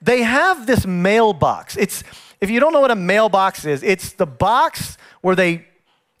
they 0.00 0.22
have 0.22 0.66
this 0.66 0.86
mailbox. 0.86 1.76
It's 1.76 2.04
if 2.40 2.50
you 2.50 2.60
don't 2.60 2.72
know 2.72 2.80
what 2.80 2.90
a 2.90 2.96
mailbox 2.96 3.64
is, 3.64 3.82
it's 3.82 4.12
the 4.12 4.26
box 4.26 4.98
where 5.22 5.34
they 5.34 5.66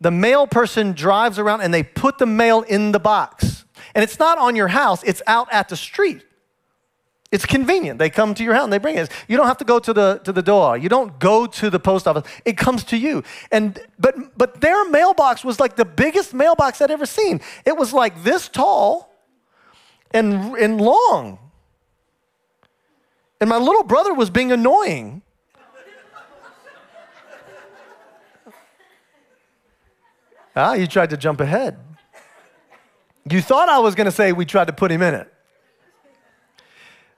the 0.00 0.10
mail 0.10 0.46
person 0.46 0.92
drives 0.92 1.38
around 1.38 1.60
and 1.60 1.72
they 1.72 1.82
put 1.82 2.18
the 2.18 2.26
mail 2.26 2.62
in 2.62 2.92
the 2.92 3.00
box. 3.00 3.63
And 3.94 4.02
it's 4.02 4.18
not 4.18 4.38
on 4.38 4.56
your 4.56 4.68
house, 4.68 5.02
it's 5.04 5.22
out 5.26 5.48
at 5.52 5.68
the 5.68 5.76
street. 5.76 6.24
It's 7.32 7.46
convenient. 7.46 7.98
They 7.98 8.10
come 8.10 8.32
to 8.34 8.44
your 8.44 8.54
house 8.54 8.62
and 8.62 8.72
they 8.72 8.78
bring 8.78 8.96
it. 8.96 9.10
You 9.26 9.36
don't 9.36 9.48
have 9.48 9.58
to 9.58 9.64
go 9.64 9.80
to 9.80 9.92
the, 9.92 10.20
to 10.22 10.30
the 10.30 10.42
door. 10.42 10.76
You 10.76 10.88
don't 10.88 11.18
go 11.18 11.46
to 11.46 11.68
the 11.68 11.80
post 11.80 12.06
office. 12.06 12.30
It 12.44 12.56
comes 12.56 12.84
to 12.84 12.96
you. 12.96 13.24
And 13.50 13.80
but 13.98 14.38
but 14.38 14.60
their 14.60 14.88
mailbox 14.88 15.42
was 15.42 15.58
like 15.58 15.74
the 15.74 15.84
biggest 15.84 16.32
mailbox 16.32 16.80
I'd 16.80 16.92
ever 16.92 17.06
seen. 17.06 17.40
It 17.64 17.76
was 17.76 17.92
like 17.92 18.22
this 18.22 18.48
tall 18.48 19.12
and, 20.12 20.54
and 20.54 20.80
long. 20.80 21.40
And 23.40 23.50
my 23.50 23.58
little 23.58 23.82
brother 23.82 24.14
was 24.14 24.30
being 24.30 24.52
annoying. 24.52 25.22
ah, 30.54 30.74
you 30.74 30.86
tried 30.86 31.10
to 31.10 31.16
jump 31.16 31.40
ahead. 31.40 31.78
You 33.28 33.40
thought 33.40 33.68
I 33.68 33.78
was 33.78 33.94
going 33.94 34.06
to 34.06 34.12
say 34.12 34.32
we 34.32 34.44
tried 34.44 34.66
to 34.66 34.72
put 34.72 34.90
him 34.90 35.02
in 35.02 35.14
it. 35.14 35.32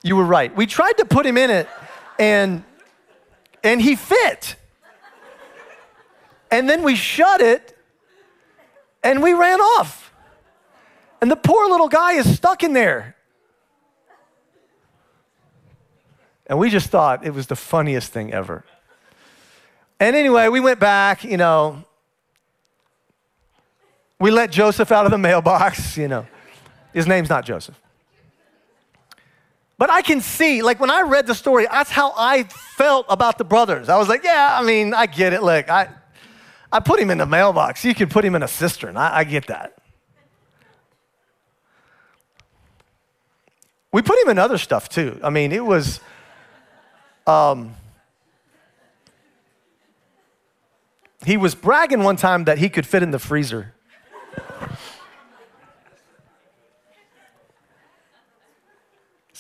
You 0.03 0.17
were 0.17 0.25
right. 0.25 0.55
We 0.55 0.67
tried 0.67 0.99
to 0.99 1.05
put 1.05 1.27
him 1.27 1.37
in 1.37 1.51
it 1.51 1.69
and 2.19 2.63
and 3.65 3.83
he 3.83 3.97
fit. 3.97 4.55
And 6.51 6.71
then 6.71 6.85
we 6.85 6.95
shut 6.95 7.41
it 7.41 7.77
and 9.03 9.23
we 9.23 9.33
ran 9.33 9.61
off. 9.61 10.13
And 11.21 11.31
the 11.31 11.37
poor 11.37 11.69
little 11.69 11.89
guy 11.89 12.13
is 12.13 12.37
stuck 12.37 12.63
in 12.63 12.73
there. 12.73 13.17
And 16.47 16.59
we 16.59 16.71
just 16.71 16.91
thought 16.91 17.27
it 17.27 17.35
was 17.35 17.49
the 17.49 17.57
funniest 17.57 18.13
thing 18.13 18.33
ever. 18.33 18.65
And 19.99 20.15
anyway, 20.15 20.47
we 20.49 20.61
went 20.61 20.79
back, 20.79 21.25
you 21.25 21.37
know. 21.37 21.86
We 24.19 24.31
let 24.31 24.51
Joseph 24.51 24.91
out 24.93 25.05
of 25.05 25.11
the 25.11 25.19
mailbox, 25.19 25.97
you 25.99 26.09
know. 26.09 26.27
His 26.93 27.07
name's 27.07 27.29
not 27.29 27.45
Joseph. 27.45 27.79
But 29.79 29.91
I 29.91 30.01
can 30.01 30.23
see, 30.23 30.63
like 30.63 30.81
when 30.81 30.91
I 30.91 31.03
read 31.03 31.27
the 31.27 31.35
story, 31.35 31.67
that's 31.71 31.91
how 31.91 32.15
I 32.17 32.45
felt 32.45 33.05
about 33.11 33.37
the 33.37 33.45
brothers. 33.45 33.91
I 33.91 33.99
was 33.99 34.09
like, 34.09 34.25
yeah, 34.25 34.57
I 34.59 34.65
mean, 34.65 34.95
I 34.95 35.05
get 35.05 35.35
it. 35.35 35.43
Look, 35.43 35.69
I, 35.69 35.91
I 36.73 36.81
put 36.81 36.99
him 36.99 37.11
in 37.11 37.19
the 37.19 37.27
mailbox. 37.27 37.85
You 37.85 37.95
can 37.95 38.09
put 38.09 38.25
him 38.25 38.35
in 38.35 38.43
a 38.43 38.49
cistern. 38.49 38.97
I, 38.97 39.19
I 39.19 39.25
get 39.25 39.49
that. 39.49 39.77
We 43.93 44.01
put 44.01 44.19
him 44.19 44.31
in 44.31 44.39
other 44.39 44.59
stuff 44.59 44.89
too. 44.89 45.21
I 45.23 45.31
mean, 45.31 45.53
it 45.53 45.65
was. 45.65 46.01
Um, 47.27 47.75
he 51.25 51.37
was 51.37 51.55
bragging 51.55 52.03
one 52.03 52.17
time 52.17 52.45
that 52.45 52.59
he 52.59 52.69
could 52.69 52.87
fit 52.87 53.03
in 53.03 53.11
the 53.11 53.19
freezer. 53.19 53.75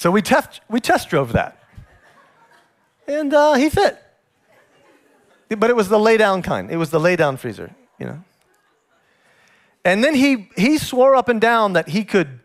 So 0.06 0.10
we 0.12 0.22
test, 0.22 0.60
we 0.68 0.78
test 0.78 1.08
drove 1.08 1.32
that. 1.32 1.60
And 3.08 3.34
uh, 3.34 3.54
he 3.54 3.68
fit. 3.68 4.00
But 5.48 5.68
it 5.68 5.74
was 5.74 5.88
the 5.88 5.98
lay 5.98 6.16
down 6.16 6.42
kind. 6.42 6.70
It 6.70 6.76
was 6.76 6.90
the 6.90 7.00
lay 7.00 7.16
down 7.16 7.36
freezer, 7.38 7.74
you 7.98 8.06
know. 8.06 8.22
And 9.84 10.04
then 10.04 10.14
he, 10.14 10.48
he 10.54 10.78
swore 10.78 11.16
up 11.16 11.28
and 11.28 11.40
down 11.40 11.72
that 11.72 11.88
he 11.88 12.04
could, 12.04 12.38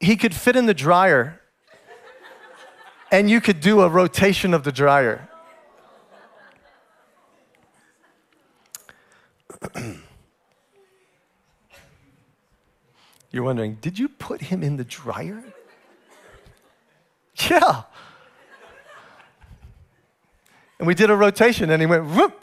he 0.00 0.16
could 0.16 0.34
fit 0.34 0.56
in 0.56 0.64
the 0.64 0.72
dryer 0.72 1.42
and 3.12 3.28
you 3.28 3.42
could 3.42 3.60
do 3.60 3.82
a 3.82 3.88
rotation 3.90 4.54
of 4.54 4.64
the 4.64 4.72
dryer. 4.72 5.28
You're 13.30 13.44
wondering, 13.44 13.76
did 13.82 13.98
you 13.98 14.08
put 14.08 14.40
him 14.40 14.62
in 14.62 14.78
the 14.78 14.84
dryer? 14.84 15.44
Yeah. 17.50 17.82
And 20.78 20.86
we 20.86 20.94
did 20.94 21.10
a 21.10 21.16
rotation 21.16 21.70
and 21.70 21.82
he 21.82 21.86
went, 21.86 22.06
whoop, 22.06 22.38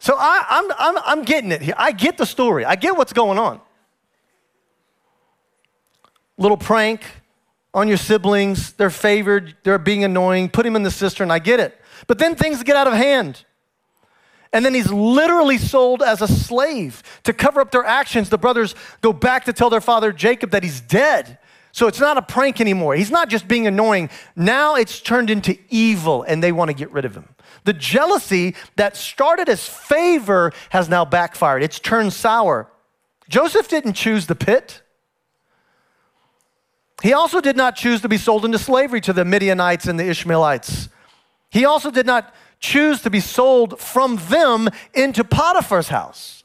So 0.00 0.16
I, 0.18 0.46
am 0.48 0.72
I'm, 0.72 0.96
I'm, 0.96 1.02
I'm 1.06 1.24
getting 1.24 1.52
it 1.52 1.60
here. 1.60 1.74
I 1.76 1.92
get 1.92 2.16
the 2.16 2.24
story. 2.24 2.64
I 2.64 2.74
get 2.74 2.96
what's 2.96 3.12
going 3.12 3.38
on. 3.38 3.60
Little 6.38 6.56
prank 6.56 7.02
on 7.74 7.86
your 7.86 7.98
siblings. 7.98 8.72
They're 8.72 8.88
favored. 8.88 9.56
They're 9.62 9.78
being 9.78 10.02
annoying. 10.02 10.48
Put 10.48 10.64
him 10.64 10.74
in 10.74 10.82
the 10.82 10.90
cistern. 10.90 11.30
I 11.30 11.38
get 11.38 11.60
it. 11.60 11.78
But 12.06 12.18
then 12.18 12.34
things 12.34 12.62
get 12.62 12.76
out 12.76 12.86
of 12.86 12.94
hand. 12.94 13.44
And 14.54 14.64
then 14.64 14.72
he's 14.72 14.90
literally 14.90 15.58
sold 15.58 16.02
as 16.02 16.22
a 16.22 16.26
slave 16.26 17.02
to 17.24 17.34
cover 17.34 17.60
up 17.60 17.70
their 17.70 17.84
actions. 17.84 18.30
The 18.30 18.38
brothers 18.38 18.74
go 19.02 19.12
back 19.12 19.44
to 19.44 19.52
tell 19.52 19.68
their 19.68 19.82
father 19.82 20.12
Jacob 20.12 20.50
that 20.52 20.64
he's 20.64 20.80
dead. 20.80 21.38
So 21.72 21.86
it's 21.86 22.00
not 22.00 22.16
a 22.16 22.22
prank 22.22 22.60
anymore. 22.60 22.94
He's 22.94 23.10
not 23.10 23.28
just 23.28 23.46
being 23.46 23.66
annoying. 23.66 24.10
Now 24.34 24.74
it's 24.74 25.00
turned 25.00 25.30
into 25.30 25.56
evil 25.68 26.22
and 26.24 26.42
they 26.42 26.52
want 26.52 26.68
to 26.68 26.74
get 26.74 26.90
rid 26.90 27.04
of 27.04 27.14
him. 27.14 27.28
The 27.64 27.72
jealousy 27.72 28.56
that 28.76 28.96
started 28.96 29.48
as 29.48 29.68
favor 29.68 30.52
has 30.70 30.88
now 30.88 31.04
backfired. 31.04 31.62
It's 31.62 31.78
turned 31.78 32.12
sour. 32.12 32.68
Joseph 33.28 33.68
didn't 33.68 33.92
choose 33.92 34.26
the 34.26 34.34
pit. 34.34 34.82
He 37.02 37.12
also 37.12 37.40
did 37.40 37.56
not 37.56 37.76
choose 37.76 38.00
to 38.02 38.08
be 38.08 38.18
sold 38.18 38.44
into 38.44 38.58
slavery 38.58 39.00
to 39.02 39.12
the 39.12 39.24
Midianites 39.24 39.86
and 39.86 39.98
the 39.98 40.08
Ishmaelites. 40.08 40.88
He 41.50 41.64
also 41.64 41.90
did 41.90 42.06
not 42.06 42.34
choose 42.58 43.00
to 43.02 43.10
be 43.10 43.20
sold 43.20 43.80
from 43.80 44.16
them 44.28 44.68
into 44.92 45.24
Potiphar's 45.24 45.88
house. 45.88 46.39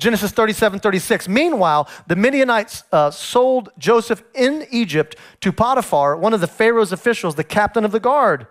Genesis 0.00 0.32
37, 0.32 0.80
36. 0.80 1.28
Meanwhile, 1.28 1.88
the 2.06 2.16
Midianites 2.16 2.82
uh, 2.90 3.10
sold 3.10 3.68
Joseph 3.78 4.22
in 4.34 4.66
Egypt 4.70 5.14
to 5.42 5.52
Potiphar, 5.52 6.16
one 6.16 6.34
of 6.34 6.40
the 6.40 6.46
Pharaoh's 6.46 6.90
officials, 6.90 7.34
the 7.34 7.44
captain 7.44 7.84
of 7.84 7.92
the 7.92 8.00
guard. 8.00 8.46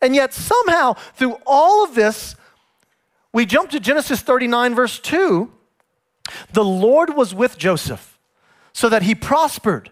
And 0.00 0.14
yet, 0.14 0.32
somehow, 0.32 0.94
through 1.14 1.38
all 1.46 1.84
of 1.84 1.94
this, 1.94 2.34
we 3.32 3.44
jump 3.46 3.70
to 3.70 3.80
Genesis 3.80 4.22
39, 4.22 4.74
verse 4.74 4.98
2. 4.98 5.52
The 6.52 6.64
Lord 6.64 7.14
was 7.14 7.34
with 7.34 7.58
Joseph 7.58 8.18
so 8.72 8.88
that 8.88 9.02
he 9.02 9.14
prospered, 9.14 9.90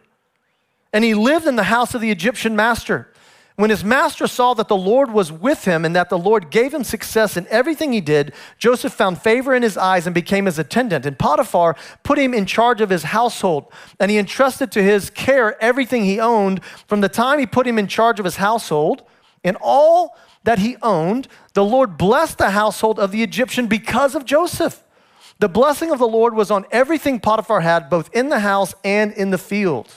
and 0.92 1.04
he 1.04 1.14
lived 1.14 1.46
in 1.46 1.56
the 1.56 1.64
house 1.64 1.94
of 1.94 2.00
the 2.00 2.10
Egyptian 2.10 2.56
master. 2.56 3.12
When 3.56 3.70
his 3.70 3.84
master 3.84 4.26
saw 4.26 4.54
that 4.54 4.66
the 4.66 4.76
Lord 4.76 5.12
was 5.12 5.30
with 5.30 5.64
him 5.64 5.84
and 5.84 5.94
that 5.94 6.08
the 6.08 6.18
Lord 6.18 6.50
gave 6.50 6.74
him 6.74 6.82
success 6.82 7.36
in 7.36 7.46
everything 7.48 7.92
he 7.92 8.00
did, 8.00 8.34
Joseph 8.58 8.92
found 8.92 9.22
favor 9.22 9.54
in 9.54 9.62
his 9.62 9.76
eyes 9.76 10.06
and 10.06 10.14
became 10.14 10.46
his 10.46 10.58
attendant. 10.58 11.06
And 11.06 11.16
Potiphar 11.16 11.76
put 12.02 12.18
him 12.18 12.34
in 12.34 12.46
charge 12.46 12.80
of 12.80 12.90
his 12.90 13.04
household, 13.04 13.66
and 14.00 14.10
he 14.10 14.18
entrusted 14.18 14.72
to 14.72 14.82
his 14.82 15.08
care 15.08 15.62
everything 15.62 16.04
he 16.04 16.18
owned. 16.18 16.64
From 16.88 17.00
the 17.00 17.08
time 17.08 17.38
he 17.38 17.46
put 17.46 17.66
him 17.66 17.78
in 17.78 17.86
charge 17.86 18.18
of 18.18 18.24
his 18.24 18.36
household 18.36 19.04
and 19.44 19.56
all 19.60 20.16
that 20.42 20.58
he 20.58 20.76
owned, 20.82 21.28
the 21.52 21.64
Lord 21.64 21.96
blessed 21.96 22.38
the 22.38 22.50
household 22.50 22.98
of 22.98 23.12
the 23.12 23.22
Egyptian 23.22 23.68
because 23.68 24.16
of 24.16 24.24
Joseph. 24.24 24.82
The 25.38 25.48
blessing 25.48 25.92
of 25.92 26.00
the 26.00 26.08
Lord 26.08 26.34
was 26.34 26.50
on 26.50 26.66
everything 26.72 27.20
Potiphar 27.20 27.60
had, 27.60 27.88
both 27.88 28.12
in 28.12 28.30
the 28.30 28.40
house 28.40 28.74
and 28.82 29.12
in 29.12 29.30
the 29.30 29.38
field. 29.38 29.92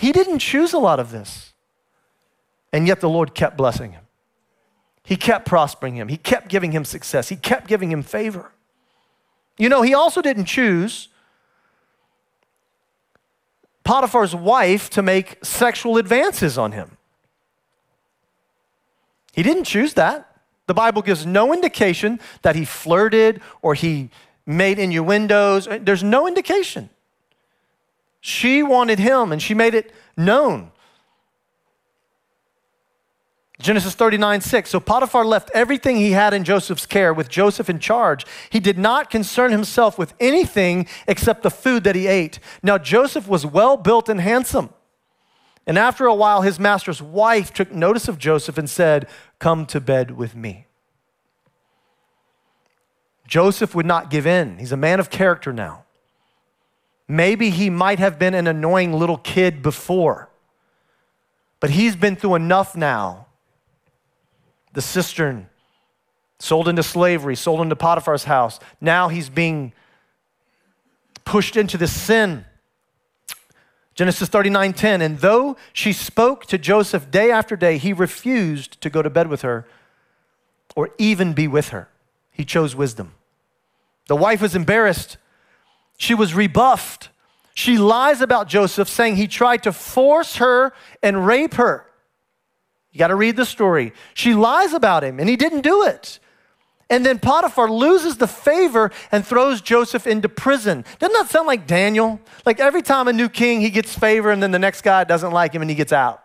He 0.00 0.12
didn't 0.12 0.38
choose 0.38 0.72
a 0.72 0.78
lot 0.78 0.98
of 0.98 1.10
this. 1.10 1.52
And 2.72 2.88
yet 2.88 3.02
the 3.02 3.08
Lord 3.10 3.34
kept 3.34 3.58
blessing 3.58 3.92
him. 3.92 4.04
He 5.04 5.14
kept 5.14 5.44
prospering 5.44 5.94
him. 5.94 6.08
He 6.08 6.16
kept 6.16 6.48
giving 6.48 6.72
him 6.72 6.86
success. 6.86 7.28
He 7.28 7.36
kept 7.36 7.66
giving 7.66 7.92
him 7.92 8.02
favor. 8.02 8.50
You 9.58 9.68
know, 9.68 9.82
he 9.82 9.92
also 9.92 10.22
didn't 10.22 10.46
choose 10.46 11.08
Potiphar's 13.84 14.34
wife 14.34 14.88
to 14.90 15.02
make 15.02 15.44
sexual 15.44 15.98
advances 15.98 16.56
on 16.56 16.72
him. 16.72 16.96
He 19.34 19.42
didn't 19.42 19.64
choose 19.64 19.92
that. 19.94 20.34
The 20.66 20.72
Bible 20.72 21.02
gives 21.02 21.26
no 21.26 21.52
indication 21.52 22.20
that 22.40 22.56
he 22.56 22.64
flirted 22.64 23.42
or 23.60 23.74
he 23.74 24.08
made 24.46 24.78
innuendos. 24.78 25.68
There's 25.82 26.02
no 26.02 26.26
indication. 26.26 26.88
She 28.20 28.62
wanted 28.62 28.98
him 28.98 29.32
and 29.32 29.40
she 29.40 29.54
made 29.54 29.74
it 29.74 29.92
known. 30.16 30.72
Genesis 33.60 33.94
39, 33.94 34.40
6. 34.40 34.70
So 34.70 34.80
Potiphar 34.80 35.24
left 35.24 35.50
everything 35.52 35.96
he 35.96 36.12
had 36.12 36.32
in 36.32 36.44
Joseph's 36.44 36.86
care 36.86 37.12
with 37.12 37.28
Joseph 37.28 37.68
in 37.68 37.78
charge. 37.78 38.24
He 38.48 38.58
did 38.58 38.78
not 38.78 39.10
concern 39.10 39.50
himself 39.50 39.98
with 39.98 40.14
anything 40.18 40.86
except 41.06 41.42
the 41.42 41.50
food 41.50 41.84
that 41.84 41.94
he 41.94 42.06
ate. 42.06 42.40
Now 42.62 42.78
Joseph 42.78 43.28
was 43.28 43.44
well 43.44 43.76
built 43.76 44.08
and 44.08 44.20
handsome. 44.20 44.70
And 45.66 45.78
after 45.78 46.06
a 46.06 46.14
while, 46.14 46.42
his 46.42 46.58
master's 46.58 47.02
wife 47.02 47.52
took 47.52 47.70
notice 47.70 48.08
of 48.08 48.18
Joseph 48.18 48.56
and 48.56 48.68
said, 48.68 49.06
Come 49.38 49.66
to 49.66 49.80
bed 49.80 50.12
with 50.12 50.34
me. 50.34 50.66
Joseph 53.28 53.74
would 53.74 53.86
not 53.86 54.10
give 54.10 54.26
in. 54.26 54.58
He's 54.58 54.72
a 54.72 54.76
man 54.76 54.98
of 54.98 55.10
character 55.10 55.52
now. 55.52 55.84
Maybe 57.10 57.50
he 57.50 57.70
might 57.70 57.98
have 57.98 58.20
been 58.20 58.34
an 58.34 58.46
annoying 58.46 58.92
little 58.92 59.16
kid 59.16 59.62
before, 59.62 60.28
but 61.58 61.70
he's 61.70 61.96
been 61.96 62.14
through 62.14 62.36
enough 62.36 62.76
now 62.76 63.26
the 64.74 64.80
cistern, 64.80 65.48
sold 66.38 66.68
into 66.68 66.84
slavery, 66.84 67.34
sold 67.34 67.62
into 67.62 67.74
Potiphar's 67.74 68.22
house. 68.22 68.60
Now 68.80 69.08
he's 69.08 69.28
being 69.28 69.72
pushed 71.24 71.56
into 71.56 71.76
this 71.76 71.92
sin. 71.92 72.44
Genesis 73.96 74.28
39 74.28 74.72
10. 74.72 75.02
And 75.02 75.18
though 75.18 75.56
she 75.72 75.92
spoke 75.92 76.46
to 76.46 76.58
Joseph 76.58 77.10
day 77.10 77.32
after 77.32 77.56
day, 77.56 77.78
he 77.78 77.92
refused 77.92 78.80
to 78.82 78.88
go 78.88 79.02
to 79.02 79.10
bed 79.10 79.26
with 79.26 79.42
her 79.42 79.66
or 80.76 80.90
even 80.96 81.32
be 81.32 81.48
with 81.48 81.70
her. 81.70 81.88
He 82.30 82.44
chose 82.44 82.76
wisdom. 82.76 83.14
The 84.06 84.14
wife 84.14 84.40
was 84.40 84.54
embarrassed. 84.54 85.16
She 86.00 86.14
was 86.14 86.32
rebuffed. 86.32 87.10
She 87.52 87.76
lies 87.76 88.22
about 88.22 88.48
Joseph, 88.48 88.88
saying 88.88 89.16
he 89.16 89.28
tried 89.28 89.64
to 89.64 89.72
force 89.72 90.36
her 90.36 90.72
and 91.02 91.26
rape 91.26 91.54
her. 91.54 91.84
You 92.90 92.98
got 92.98 93.08
to 93.08 93.14
read 93.14 93.36
the 93.36 93.44
story. 93.44 93.92
She 94.14 94.32
lies 94.32 94.72
about 94.72 95.04
him, 95.04 95.20
and 95.20 95.28
he 95.28 95.36
didn't 95.36 95.60
do 95.60 95.82
it. 95.82 96.18
And 96.88 97.04
then 97.04 97.18
Potiphar 97.18 97.70
loses 97.70 98.16
the 98.16 98.26
favor 98.26 98.90
and 99.12 99.26
throws 99.26 99.60
Joseph 99.60 100.06
into 100.06 100.26
prison. 100.30 100.86
Doesn't 101.00 101.12
that 101.12 101.28
sound 101.28 101.46
like 101.46 101.66
Daniel? 101.66 102.18
Like 102.46 102.60
every 102.60 102.80
time 102.80 103.06
a 103.06 103.12
new 103.12 103.28
king, 103.28 103.60
he 103.60 103.68
gets 103.68 103.94
favor, 103.94 104.30
and 104.30 104.42
then 104.42 104.52
the 104.52 104.58
next 104.58 104.80
guy 104.80 105.04
doesn't 105.04 105.32
like 105.32 105.52
him 105.52 105.60
and 105.60 105.70
he 105.70 105.76
gets 105.76 105.92
out. 105.92 106.24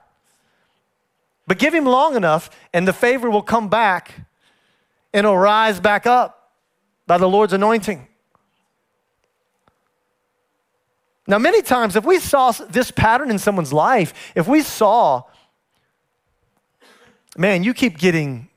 But 1.48 1.60
give 1.60 1.74
him 1.74 1.86
long 1.86 2.16
enough, 2.16 2.50
and 2.74 2.88
the 2.88 2.94
favor 2.94 3.30
will 3.30 3.44
come 3.44 3.68
back 3.68 4.14
and 5.14 5.26
it'll 5.26 5.38
rise 5.38 5.82
back 5.82 6.08
up 6.08 6.54
by 7.08 7.18
the 7.18 7.28
Lord's 7.28 7.52
anointing. 7.52 8.08
Now, 11.28 11.40
many 11.40 11.62
times, 11.62 11.96
if 11.96 12.06
we 12.06 12.20
saw 12.20 12.52
this 12.52 12.92
pattern 12.92 13.32
in 13.32 13.40
someone's 13.40 13.74
life, 13.74 14.14
if 14.36 14.48
we 14.48 14.62
saw 14.62 15.24
man, 17.38 17.64
you 17.64 17.74
keep 17.74 17.98
getting 17.98 18.50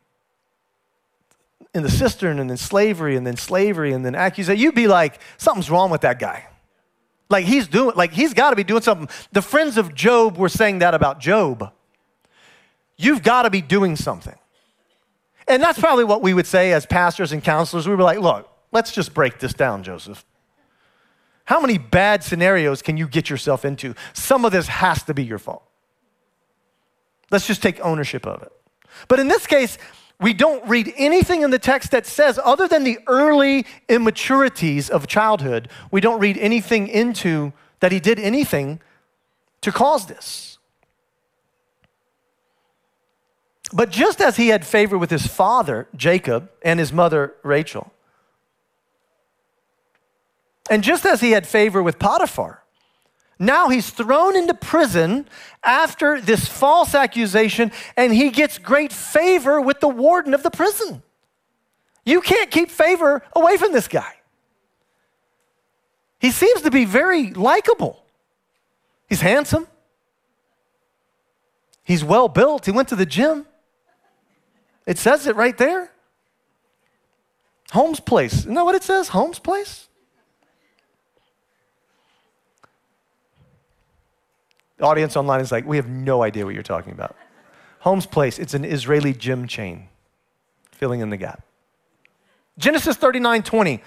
in 1.75 1.83
the 1.83 1.91
cistern 1.91 2.39
and 2.39 2.49
then 2.49 2.57
slavery 2.57 3.17
and 3.17 3.27
then 3.27 3.37
slavery 3.37 3.93
and 3.93 4.05
then 4.05 4.15
accusation, 4.15 4.61
you'd 4.61 4.75
be 4.75 4.89
like, 4.89 5.21
something's 5.37 5.71
wrong 5.71 5.91
with 5.91 6.01
that 6.03 6.19
guy. 6.19 6.47
Like 7.29 7.45
he's 7.45 7.69
doing, 7.69 7.95
like 7.95 8.13
he's 8.13 8.33
got 8.33 8.51
to 8.51 8.57
be 8.57 8.65
doing 8.65 8.83
something. 8.83 9.09
The 9.33 9.43
friends 9.43 9.77
of 9.77 9.95
Job 9.95 10.39
were 10.39 10.49
saying 10.49 10.79
that 10.79 10.95
about 10.95 11.21
Job. 11.21 11.73
You've 12.97 13.23
got 13.23 13.43
to 13.43 13.51
be 13.51 13.61
doing 13.61 13.97
something. 13.97 14.35
And 15.47 15.63
that's 15.63 15.79
probably 15.79 16.05
what 16.05 16.23
we 16.23 16.35
would 16.35 16.47
say 16.47 16.73
as 16.73 16.87
pastors 16.87 17.33
and 17.33 17.43
counselors. 17.43 17.87
We 17.87 17.95
were 17.95 18.03
like, 18.03 18.19
look, 18.19 18.51
let's 18.73 18.93
just 18.93 19.15
break 19.15 19.39
this 19.39 19.53
down, 19.53 19.83
Joseph. 19.83 20.25
How 21.49 21.61
many 21.61 21.79
bad 21.79 22.23
scenarios 22.23 22.83
can 22.83 22.99
you 22.99 23.09
get 23.09 23.31
yourself 23.31 23.65
into? 23.65 23.95
Some 24.13 24.45
of 24.45 24.53
this 24.53 24.67
has 24.67 25.03
to 25.05 25.15
be 25.15 25.25
your 25.25 25.39
fault. 25.39 25.63
Let's 27.31 27.47
just 27.47 27.63
take 27.63 27.81
ownership 27.81 28.27
of 28.27 28.43
it. 28.43 28.53
But 29.09 29.19
in 29.19 29.29
this 29.29 29.47
case, 29.47 29.79
we 30.21 30.35
don't 30.35 30.63
read 30.69 30.93
anything 30.99 31.41
in 31.41 31.51
the 31.51 31.59
text 31.59 31.91
that 31.93 32.05
says, 32.05 32.39
other 32.45 32.69
than 32.69 32.85
the 32.85 32.99
early 33.07 33.65
immaturities 33.89 34.91
of 34.91 35.07
childhood, 35.07 35.71
we 35.91 36.03
don't 36.03 36.21
read 36.21 36.37
anything 36.37 36.87
into 36.87 37.55
that 37.81 37.93
he 37.93 37.99
did 37.99 38.19
anything 38.19 38.83
to 39.63 39.73
cause 39.73 40.05
this. 40.05 40.59
But 43.73 43.89
just 43.89 44.21
as 44.21 44.37
he 44.37 44.49
had 44.49 44.67
favor 44.67 44.99
with 44.99 45.09
his 45.11 45.27
father, 45.27 45.89
Jacob, 45.97 46.51
and 46.61 46.79
his 46.79 46.93
mother, 46.93 47.37
Rachel, 47.43 47.91
and 50.71 50.83
just 50.83 51.05
as 51.07 51.21
he 51.21 51.33
had 51.33 51.47
favor 51.47 51.83
with 51.83 51.99
Potiphar, 51.99 52.63
now 53.39 53.69
he's 53.69 53.91
thrown 53.91 54.37
into 54.37 54.55
prison 54.55 55.29
after 55.63 56.21
this 56.21 56.47
false 56.47 56.95
accusation, 56.95 57.71
and 57.97 58.13
he 58.13 58.31
gets 58.31 58.59
great 58.59 58.93
favor 58.93 59.61
with 59.61 59.81
the 59.81 59.89
warden 59.89 60.35
of 60.35 60.43
the 60.43 60.51
prison. 60.51 61.03
You 62.05 62.21
can't 62.21 62.51
keep 62.51 62.71
favor 62.71 63.23
away 63.37 63.57
from 63.57 63.73
this 63.73 63.87
guy. 63.87 64.15
He 66.19 66.31
seems 66.31 66.63
to 66.63 66.71
be 66.71 66.85
very 66.85 67.33
likable. 67.33 68.03
He's 69.09 69.21
handsome. 69.21 69.67
He's 71.85 72.05
well 72.05 72.29
built. 72.29 72.67
He 72.67 72.73
went 72.73 72.89
to 72.89 72.97
the 72.97 73.07
gym. 73.07 73.47
It 74.85 74.99
says 74.99 75.27
it 75.27 75.37
right 75.37 75.57
there. 75.57 75.93
Holmes 77.71 78.01
Place. 78.01 78.39
Isn't 78.39 78.55
that 78.55 78.65
what 78.65 78.75
it 78.75 78.83
says? 78.83 79.09
Holmes 79.09 79.39
Place? 79.39 79.88
The 84.79 84.85
audience 84.85 85.17
online 85.17 85.41
is 85.41 85.53
like, 85.53 85.67
we 85.67 85.77
have 85.77 85.89
no 85.89 86.23
idea 86.23 86.45
what 86.45 86.55
you're 86.55 86.63
talking 86.63 86.93
about. 86.93 87.17
Holmes 87.81 88.07
Place, 88.07 88.39
it's 88.39 88.55
an 88.55 88.65
Israeli 88.65 89.13
gym 89.13 89.47
chain, 89.47 89.89
filling 90.73 91.01
in 91.01 91.11
the 91.11 91.17
gap. 91.17 91.43
Genesis 92.59 92.97
39 92.97 93.43
20. 93.43 93.83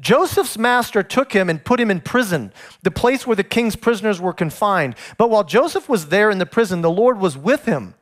Joseph's 0.00 0.58
master 0.58 1.04
took 1.04 1.32
him 1.32 1.48
and 1.48 1.64
put 1.64 1.78
him 1.78 1.90
in 1.90 2.00
prison, 2.00 2.52
the 2.82 2.90
place 2.90 3.26
where 3.26 3.36
the 3.36 3.44
king's 3.44 3.76
prisoners 3.76 4.20
were 4.20 4.32
confined. 4.32 4.96
But 5.18 5.30
while 5.30 5.44
Joseph 5.44 5.88
was 5.88 6.08
there 6.08 6.30
in 6.30 6.38
the 6.38 6.46
prison, 6.46 6.82
the 6.82 6.90
Lord 6.90 7.20
was 7.20 7.38
with 7.38 7.66
him. 7.66 7.94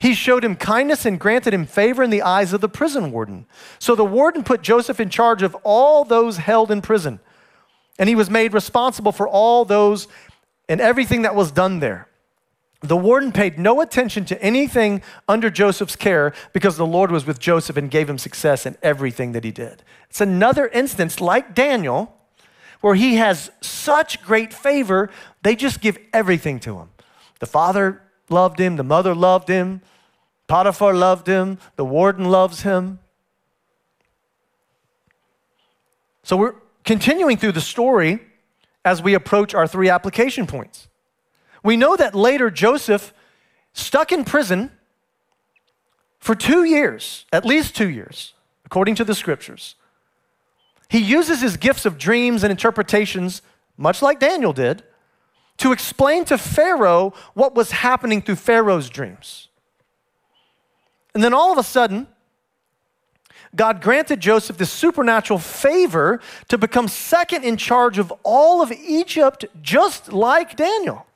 He 0.00 0.14
showed 0.14 0.44
him 0.44 0.56
kindness 0.56 1.04
and 1.04 1.20
granted 1.20 1.54
him 1.54 1.66
favor 1.66 2.02
in 2.02 2.10
the 2.10 2.22
eyes 2.22 2.52
of 2.52 2.62
the 2.62 2.68
prison 2.68 3.12
warden. 3.12 3.46
So 3.78 3.94
the 3.94 4.04
warden 4.04 4.42
put 4.42 4.62
Joseph 4.62 4.98
in 4.98 5.10
charge 5.10 5.42
of 5.42 5.54
all 5.62 6.04
those 6.04 6.38
held 6.38 6.70
in 6.70 6.80
prison. 6.80 7.20
And 7.98 8.08
he 8.08 8.14
was 8.14 8.30
made 8.30 8.54
responsible 8.54 9.12
for 9.12 9.28
all 9.28 9.66
those 9.66 10.08
and 10.70 10.80
everything 10.80 11.22
that 11.22 11.34
was 11.34 11.50
done 11.50 11.80
there. 11.80 12.06
The 12.80 12.96
warden 12.96 13.32
paid 13.32 13.58
no 13.58 13.80
attention 13.80 14.24
to 14.26 14.40
anything 14.42 15.02
under 15.28 15.50
Joseph's 15.50 15.96
care 15.96 16.32
because 16.54 16.76
the 16.76 16.86
Lord 16.86 17.10
was 17.10 17.26
with 17.26 17.40
Joseph 17.40 17.76
and 17.76 17.90
gave 17.90 18.08
him 18.08 18.16
success 18.16 18.64
in 18.64 18.78
everything 18.82 19.32
that 19.32 19.44
he 19.44 19.50
did. 19.50 19.82
It's 20.08 20.20
another 20.20 20.68
instance, 20.68 21.20
like 21.20 21.54
Daniel, 21.54 22.16
where 22.80 22.94
he 22.94 23.16
has 23.16 23.50
such 23.60 24.22
great 24.22 24.54
favor, 24.54 25.10
they 25.42 25.56
just 25.56 25.80
give 25.80 25.98
everything 26.14 26.60
to 26.60 26.78
him. 26.78 26.90
The 27.40 27.46
father 27.46 28.00
loved 28.30 28.58
him, 28.58 28.76
the 28.76 28.84
mother 28.84 29.14
loved 29.14 29.48
him, 29.48 29.82
Potiphar 30.46 30.94
loved 30.94 31.26
him, 31.26 31.58
the 31.76 31.84
warden 31.84 32.24
loves 32.24 32.62
him. 32.62 33.00
So 36.22 36.36
we're 36.36 36.54
continuing 36.84 37.36
through 37.36 37.52
the 37.52 37.60
story 37.60 38.20
as 38.84 39.02
we 39.02 39.14
approach 39.14 39.54
our 39.54 39.66
three 39.66 39.88
application 39.88 40.46
points. 40.46 40.88
We 41.62 41.76
know 41.76 41.96
that 41.96 42.14
later 42.14 42.50
Joseph, 42.50 43.12
stuck 43.72 44.12
in 44.12 44.24
prison 44.24 44.70
for 46.18 46.34
two 46.34 46.64
years, 46.64 47.26
at 47.32 47.44
least 47.44 47.76
two 47.76 47.88
years, 47.88 48.34
according 48.64 48.94
to 48.96 49.04
the 49.04 49.14
scriptures. 49.14 49.74
He 50.88 50.98
uses 50.98 51.40
his 51.40 51.56
gifts 51.56 51.86
of 51.86 51.98
dreams 51.98 52.42
and 52.42 52.50
interpretations, 52.50 53.42
much 53.76 54.02
like 54.02 54.18
Daniel 54.18 54.52
did, 54.52 54.82
to 55.58 55.72
explain 55.72 56.24
to 56.24 56.38
Pharaoh 56.38 57.12
what 57.34 57.54
was 57.54 57.70
happening 57.70 58.22
through 58.22 58.36
Pharaoh's 58.36 58.90
dreams. 58.90 59.48
And 61.14 61.22
then 61.22 61.34
all 61.34 61.52
of 61.52 61.58
a 61.58 61.62
sudden, 61.62 62.06
God 63.54 63.82
granted 63.82 64.20
Joseph 64.20 64.58
this 64.58 64.70
supernatural 64.70 65.38
favor 65.38 66.20
to 66.48 66.56
become 66.56 66.86
second 66.86 67.44
in 67.44 67.56
charge 67.56 67.98
of 67.98 68.12
all 68.22 68.62
of 68.62 68.70
Egypt, 68.72 69.44
just 69.60 70.12
like 70.12 70.56
Daniel. 70.56 71.06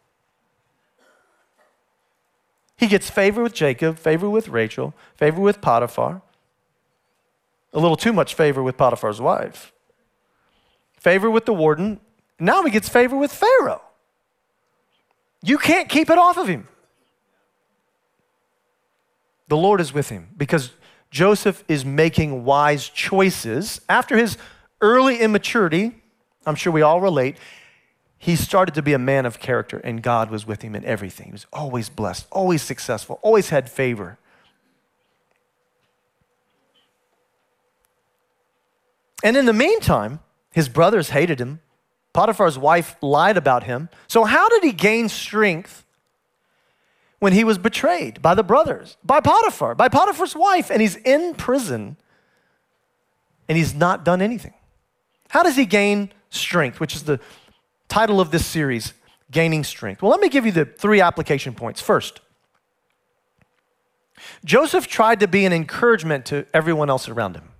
He 2.77 2.88
gets 2.88 3.09
favor 3.09 3.42
with 3.42 3.55
Jacob, 3.55 3.99
favor 3.99 4.29
with 4.29 4.49
Rachel, 4.49 4.94
favor 5.14 5.40
with 5.40 5.61
Potiphar, 5.61 6.23
a 7.73 7.79
little 7.79 7.97
too 7.97 8.12
much 8.12 8.35
favor 8.35 8.62
with 8.62 8.77
Potiphar's 8.77 9.20
wife. 9.20 9.73
favor 10.99 11.31
with 11.31 11.44
the 11.44 11.53
warden. 11.55 12.01
Now 12.38 12.64
he 12.64 12.70
gets 12.70 12.88
favor 12.88 13.16
with 13.16 13.31
Pharaoh. 13.31 13.83
You 15.42 15.59
can't 15.59 15.88
keep 15.88 16.09
it 16.09 16.16
off 16.16 16.38
of 16.38 16.49
him. 16.49 16.66
The 19.49 19.57
Lord 19.57 19.81
is 19.83 19.92
with 19.92 20.09
him 20.09 20.31
because 20.37 20.70
Joseph 21.14 21.62
is 21.68 21.85
making 21.85 22.44
wise 22.44 22.88
choices. 22.88 23.81
After 23.88 24.16
his 24.16 24.37
early 24.81 25.20
immaturity, 25.20 26.03
I'm 26.44 26.57
sure 26.57 26.72
we 26.72 26.83
all 26.83 27.00
relate, 27.00 27.37
he 28.18 28.35
started 28.35 28.74
to 28.74 28.83
be 28.83 28.94
a 28.94 28.98
man 28.98 29.24
of 29.24 29.38
character, 29.38 29.79
and 29.79 30.03
God 30.03 30.29
was 30.29 30.44
with 30.44 30.62
him 30.62 30.74
in 30.74 30.85
everything. 30.85 31.27
He 31.27 31.33
was 31.33 31.46
always 31.53 31.88
blessed, 31.88 32.27
always 32.33 32.62
successful, 32.62 33.20
always 33.22 33.50
had 33.50 33.70
favor. 33.70 34.18
And 39.22 39.37
in 39.37 39.46
the 39.46 39.53
meantime, 39.53 40.18
his 40.50 40.68
brothers 40.68 41.11
hated 41.11 41.40
him. 41.40 41.61
Potiphar's 42.12 42.59
wife 42.59 42.96
lied 43.00 43.37
about 43.37 43.62
him. 43.62 43.88
So, 44.09 44.24
how 44.24 44.48
did 44.48 44.64
he 44.64 44.72
gain 44.72 45.09
strength 45.09 45.84
when 47.24 47.32
he 47.32 47.42
was 47.42 47.56
betrayed 47.56 48.20
by 48.20 48.34
the 48.34 48.42
brothers, 48.42 48.98
by 49.02 49.18
Potiphar, 49.18 49.74
by 49.74 49.88
Potiphar's 49.88 50.37
wife, 50.37 50.70
and 50.70 50.82
he's 50.82 50.96
in 50.96 51.32
prison 51.32 51.96
and 53.48 53.56
he's 53.56 53.74
not 53.74 54.04
done 54.04 54.20
anything? 54.20 54.52
How 55.30 55.42
does 55.42 55.56
he 55.56 55.64
gain 55.64 56.12
strength, 56.28 56.80
which 56.80 56.94
is 56.94 57.04
the 57.04 57.18
title 57.88 58.20
of 58.20 58.30
this 58.30 58.44
series, 58.44 58.92
Gaining 59.30 59.64
Strength? 59.64 60.02
Well, 60.02 60.10
let 60.10 60.20
me 60.20 60.28
give 60.28 60.44
you 60.44 60.52
the 60.52 60.66
three 60.66 61.00
application 61.00 61.54
points. 61.54 61.80
First, 61.80 62.20
Joseph 64.44 64.87
tried 64.87 65.20
to 65.20 65.26
be 65.26 65.46
an 65.46 65.52
encouragement 65.54 66.26
to 66.26 66.44
everyone 66.52 66.90
else 66.90 67.08
around 67.08 67.37
him. 67.37 67.52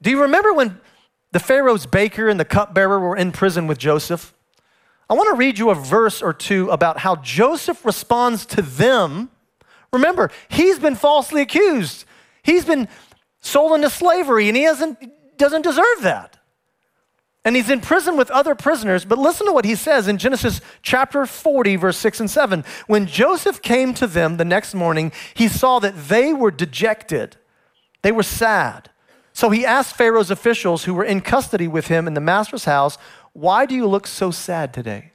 Do 0.00 0.10
you 0.10 0.22
remember 0.22 0.52
when 0.52 0.80
the 1.32 1.40
Pharaoh's 1.40 1.86
baker 1.86 2.28
and 2.28 2.38
the 2.38 2.44
cupbearer 2.44 3.00
were 3.00 3.16
in 3.16 3.32
prison 3.32 3.66
with 3.66 3.78
Joseph? 3.78 4.32
I 5.08 5.14
want 5.14 5.28
to 5.28 5.36
read 5.36 5.58
you 5.58 5.70
a 5.70 5.74
verse 5.74 6.20
or 6.20 6.32
two 6.32 6.70
about 6.70 6.98
how 6.98 7.16
Joseph 7.16 7.84
responds 7.84 8.44
to 8.46 8.62
them. 8.62 9.30
Remember, 9.92 10.30
he's 10.48 10.78
been 10.78 10.96
falsely 10.96 11.42
accused. 11.42 12.04
He's 12.42 12.64
been 12.64 12.88
sold 13.40 13.72
into 13.72 13.88
slavery 13.88 14.48
and 14.48 14.56
he 14.56 14.64
hasn't, 14.64 14.98
doesn't 15.38 15.62
deserve 15.62 16.02
that. 16.02 16.38
And 17.44 17.54
he's 17.54 17.70
in 17.70 17.80
prison 17.80 18.16
with 18.16 18.28
other 18.32 18.56
prisoners. 18.56 19.04
But 19.04 19.18
listen 19.18 19.46
to 19.46 19.52
what 19.52 19.64
he 19.64 19.76
says 19.76 20.08
in 20.08 20.18
Genesis 20.18 20.60
chapter 20.82 21.24
40, 21.26 21.76
verse 21.76 21.96
6 21.96 22.18
and 22.18 22.30
7. 22.30 22.64
When 22.88 23.06
Joseph 23.06 23.62
came 23.62 23.94
to 23.94 24.08
them 24.08 24.36
the 24.36 24.44
next 24.44 24.74
morning, 24.74 25.12
he 25.32 25.46
saw 25.46 25.78
that 25.78 26.08
they 26.08 26.32
were 26.32 26.50
dejected, 26.50 27.36
they 28.02 28.10
were 28.10 28.24
sad. 28.24 28.90
So 29.32 29.50
he 29.50 29.64
asked 29.66 29.94
Pharaoh's 29.94 30.30
officials 30.30 30.84
who 30.84 30.94
were 30.94 31.04
in 31.04 31.20
custody 31.20 31.68
with 31.68 31.88
him 31.88 32.08
in 32.08 32.14
the 32.14 32.20
master's 32.20 32.64
house, 32.64 32.98
Why 33.36 33.66
do 33.66 33.74
you 33.74 33.86
look 33.86 34.06
so 34.06 34.30
sad 34.30 34.72
today? 34.72 35.12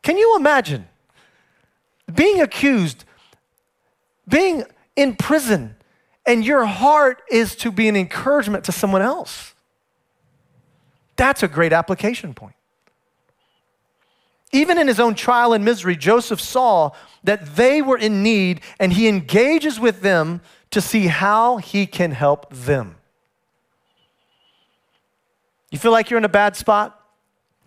Can 0.00 0.16
you 0.16 0.34
imagine 0.34 0.88
being 2.14 2.40
accused, 2.40 3.04
being 4.26 4.64
in 4.96 5.14
prison, 5.14 5.76
and 6.24 6.42
your 6.42 6.64
heart 6.64 7.20
is 7.30 7.54
to 7.56 7.70
be 7.70 7.86
an 7.86 7.96
encouragement 7.96 8.64
to 8.64 8.72
someone 8.72 9.02
else? 9.02 9.52
That's 11.16 11.42
a 11.42 11.48
great 11.48 11.74
application 11.74 12.32
point. 12.32 12.54
Even 14.52 14.78
in 14.78 14.88
his 14.88 14.98
own 14.98 15.14
trial 15.14 15.52
and 15.52 15.66
misery, 15.66 15.96
Joseph 15.96 16.40
saw 16.40 16.92
that 17.24 17.56
they 17.56 17.82
were 17.82 17.98
in 17.98 18.22
need 18.22 18.62
and 18.80 18.94
he 18.94 19.06
engages 19.06 19.78
with 19.78 20.00
them 20.00 20.40
to 20.70 20.80
see 20.80 21.08
how 21.08 21.58
he 21.58 21.84
can 21.84 22.12
help 22.12 22.48
them. 22.50 22.97
You 25.70 25.78
feel 25.78 25.92
like 25.92 26.10
you're 26.10 26.18
in 26.18 26.24
a 26.24 26.30
bad 26.30 26.56
spot? 26.56 26.94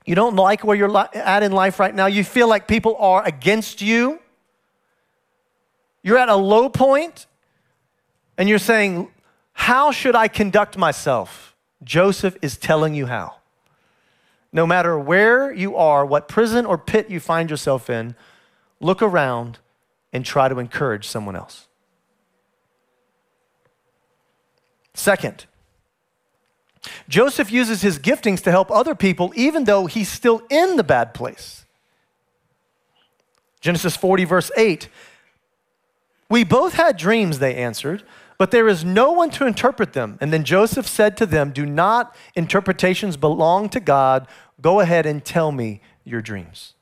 You 0.05 0.15
don't 0.15 0.35
like 0.35 0.63
where 0.63 0.75
you're 0.75 0.95
at 1.15 1.43
in 1.43 1.51
life 1.51 1.79
right 1.79 1.93
now? 1.93 2.07
You 2.07 2.23
feel 2.23 2.47
like 2.47 2.67
people 2.67 2.95
are 2.97 3.23
against 3.25 3.81
you? 3.81 4.19
You're 6.01 6.17
at 6.17 6.29
a 6.29 6.35
low 6.35 6.69
point 6.69 7.27
and 8.37 8.49
you're 8.49 8.59
saying, 8.59 9.09
How 9.53 9.91
should 9.91 10.15
I 10.15 10.27
conduct 10.27 10.77
myself? 10.77 11.55
Joseph 11.83 12.37
is 12.41 12.57
telling 12.57 12.95
you 12.95 13.05
how. 13.05 13.35
No 14.51 14.67
matter 14.67 14.97
where 14.97 15.51
you 15.51 15.75
are, 15.75 16.05
what 16.05 16.27
prison 16.27 16.65
or 16.65 16.77
pit 16.77 17.09
you 17.09 17.19
find 17.19 17.49
yourself 17.49 17.89
in, 17.89 18.15
look 18.79 19.01
around 19.01 19.59
and 20.11 20.25
try 20.25 20.49
to 20.49 20.59
encourage 20.59 21.07
someone 21.07 21.35
else. 21.35 21.67
Second, 24.93 25.45
Joseph 27.07 27.51
uses 27.51 27.81
his 27.81 27.99
giftings 27.99 28.41
to 28.41 28.51
help 28.51 28.71
other 28.71 28.95
people 28.95 29.31
even 29.35 29.65
though 29.65 29.85
he's 29.85 30.09
still 30.09 30.41
in 30.49 30.77
the 30.77 30.83
bad 30.83 31.13
place. 31.13 31.65
Genesis 33.59 33.95
40, 33.95 34.25
verse 34.25 34.51
8. 34.57 34.89
We 36.29 36.43
both 36.43 36.73
had 36.73 36.97
dreams, 36.97 37.39
they 37.39 37.55
answered, 37.55 38.03
but 38.37 38.49
there 38.49 38.67
is 38.67 38.83
no 38.83 39.11
one 39.11 39.29
to 39.31 39.45
interpret 39.45 39.93
them. 39.93 40.17
And 40.19 40.33
then 40.33 40.43
Joseph 40.43 40.87
said 40.87 41.15
to 41.17 41.25
them, 41.25 41.51
Do 41.51 41.65
not 41.65 42.15
interpretations 42.35 43.17
belong 43.17 43.69
to 43.69 43.79
God? 43.79 44.27
Go 44.61 44.79
ahead 44.79 45.05
and 45.05 45.23
tell 45.23 45.51
me 45.51 45.81
your 46.03 46.21
dreams. 46.21 46.73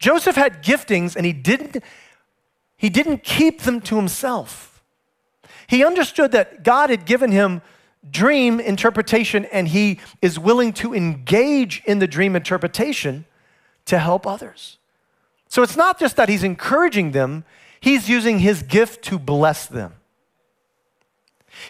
Joseph 0.00 0.34
had 0.34 0.62
giftings 0.62 1.14
and 1.14 1.24
he 1.24 1.32
didn't, 1.32 1.82
he 2.76 2.90
didn't 2.90 3.22
keep 3.22 3.62
them 3.62 3.80
to 3.82 3.96
himself. 3.96 4.82
He 5.66 5.84
understood 5.84 6.32
that 6.32 6.64
God 6.64 6.90
had 6.90 7.06
given 7.06 7.30
him 7.30 7.62
dream 8.10 8.60
interpretation 8.60 9.44
and 9.46 9.68
he 9.68 9.98
is 10.20 10.38
willing 10.38 10.72
to 10.74 10.94
engage 10.94 11.82
in 11.86 11.98
the 11.98 12.06
dream 12.06 12.36
interpretation 12.36 13.24
to 13.86 13.98
help 13.98 14.26
others. 14.26 14.78
So 15.48 15.62
it's 15.62 15.76
not 15.76 15.98
just 15.98 16.16
that 16.16 16.28
he's 16.28 16.42
encouraging 16.42 17.12
them, 17.12 17.44
he's 17.80 18.08
using 18.08 18.40
his 18.40 18.62
gift 18.62 19.04
to 19.04 19.18
bless 19.18 19.66
them. 19.66 19.94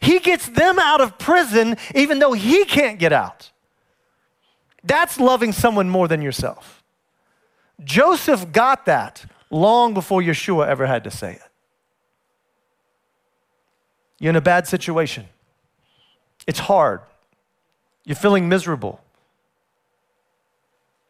He 0.01 0.19
gets 0.19 0.49
them 0.49 0.79
out 0.79 1.01
of 1.01 1.19
prison 1.19 1.77
even 1.95 2.19
though 2.19 2.33
he 2.33 2.65
can't 2.65 2.99
get 2.99 3.13
out. 3.13 3.51
That's 4.83 5.19
loving 5.19 5.53
someone 5.53 5.89
more 5.89 6.09
than 6.09 6.23
yourself. 6.23 6.83
Joseph 7.83 8.53
got 8.53 8.87
that 8.87 9.25
long 9.51 9.95
before 9.95 10.21
Yeshua 10.21 10.67
ever 10.67 10.87
had 10.87 11.05
to 11.05 11.11
say 11.11 11.33
it. 11.33 11.43
You're 14.19 14.31
in 14.31 14.37
a 14.37 14.41
bad 14.41 14.67
situation. 14.67 15.29
It's 16.47 16.59
hard. 16.59 17.01
You're 18.05 18.17
feeling 18.17 18.49
miserable. 18.49 19.01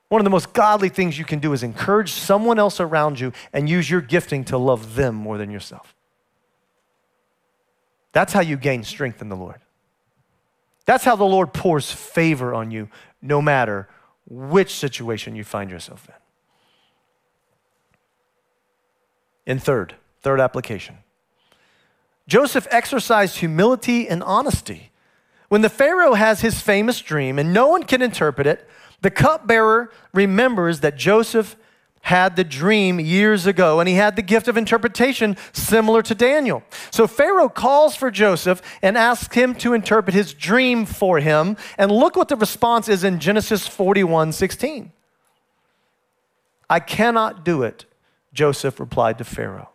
One 0.08 0.20
of 0.20 0.24
the 0.24 0.30
most 0.30 0.52
godly 0.52 0.88
things 0.88 1.18
you 1.18 1.24
can 1.24 1.40
do 1.40 1.52
is 1.52 1.62
encourage 1.62 2.12
someone 2.12 2.58
else 2.58 2.78
around 2.78 3.18
you 3.18 3.32
and 3.52 3.68
use 3.68 3.90
your 3.90 4.00
gifting 4.00 4.44
to 4.44 4.58
love 4.58 4.94
them 4.94 5.14
more 5.14 5.38
than 5.38 5.50
yourself. 5.50 5.94
That's 8.12 8.32
how 8.32 8.40
you 8.40 8.56
gain 8.56 8.84
strength 8.84 9.20
in 9.20 9.28
the 9.28 9.36
Lord. 9.36 9.60
That's 10.86 11.04
how 11.04 11.16
the 11.16 11.24
Lord 11.24 11.52
pours 11.52 11.90
favor 11.90 12.54
on 12.54 12.70
you, 12.70 12.88
no 13.20 13.42
matter 13.42 13.88
which 14.28 14.72
situation 14.74 15.34
you 15.34 15.42
find 15.42 15.70
yourself 15.70 16.08
in. 16.08 16.14
In 19.52 19.58
third, 19.58 19.96
third 20.22 20.40
application 20.40 20.98
Joseph 22.26 22.66
exercised 22.70 23.38
humility 23.38 24.08
and 24.08 24.22
honesty. 24.22 24.90
When 25.48 25.62
the 25.62 25.68
Pharaoh 25.68 26.14
has 26.14 26.40
his 26.40 26.60
famous 26.60 27.00
dream 27.00 27.38
and 27.38 27.52
no 27.52 27.68
one 27.68 27.84
can 27.84 28.02
interpret 28.02 28.46
it, 28.46 28.68
the 29.02 29.10
cupbearer 29.10 29.92
remembers 30.12 30.80
that 30.80 30.96
Joseph 30.96 31.56
had 32.02 32.36
the 32.36 32.44
dream 32.44 33.00
years 33.00 33.46
ago 33.46 33.80
and 33.80 33.88
he 33.88 33.94
had 33.94 34.16
the 34.16 34.22
gift 34.22 34.46
of 34.48 34.56
interpretation 34.56 35.36
similar 35.52 36.02
to 36.02 36.14
Daniel. 36.14 36.62
So 36.90 37.06
Pharaoh 37.06 37.48
calls 37.48 37.96
for 37.96 38.10
Joseph 38.10 38.60
and 38.82 38.98
asks 38.98 39.34
him 39.34 39.54
to 39.56 39.72
interpret 39.72 40.14
his 40.14 40.34
dream 40.34 40.84
for 40.84 41.20
him. 41.20 41.56
And 41.78 41.90
look 41.90 42.16
what 42.16 42.28
the 42.28 42.36
response 42.36 42.88
is 42.88 43.04
in 43.04 43.20
Genesis 43.20 43.66
41 43.66 44.32
16. 44.32 44.92
I 46.68 46.80
cannot 46.80 47.44
do 47.44 47.62
it, 47.62 47.84
Joseph 48.32 48.80
replied 48.80 49.18
to 49.18 49.24
Pharaoh 49.24 49.70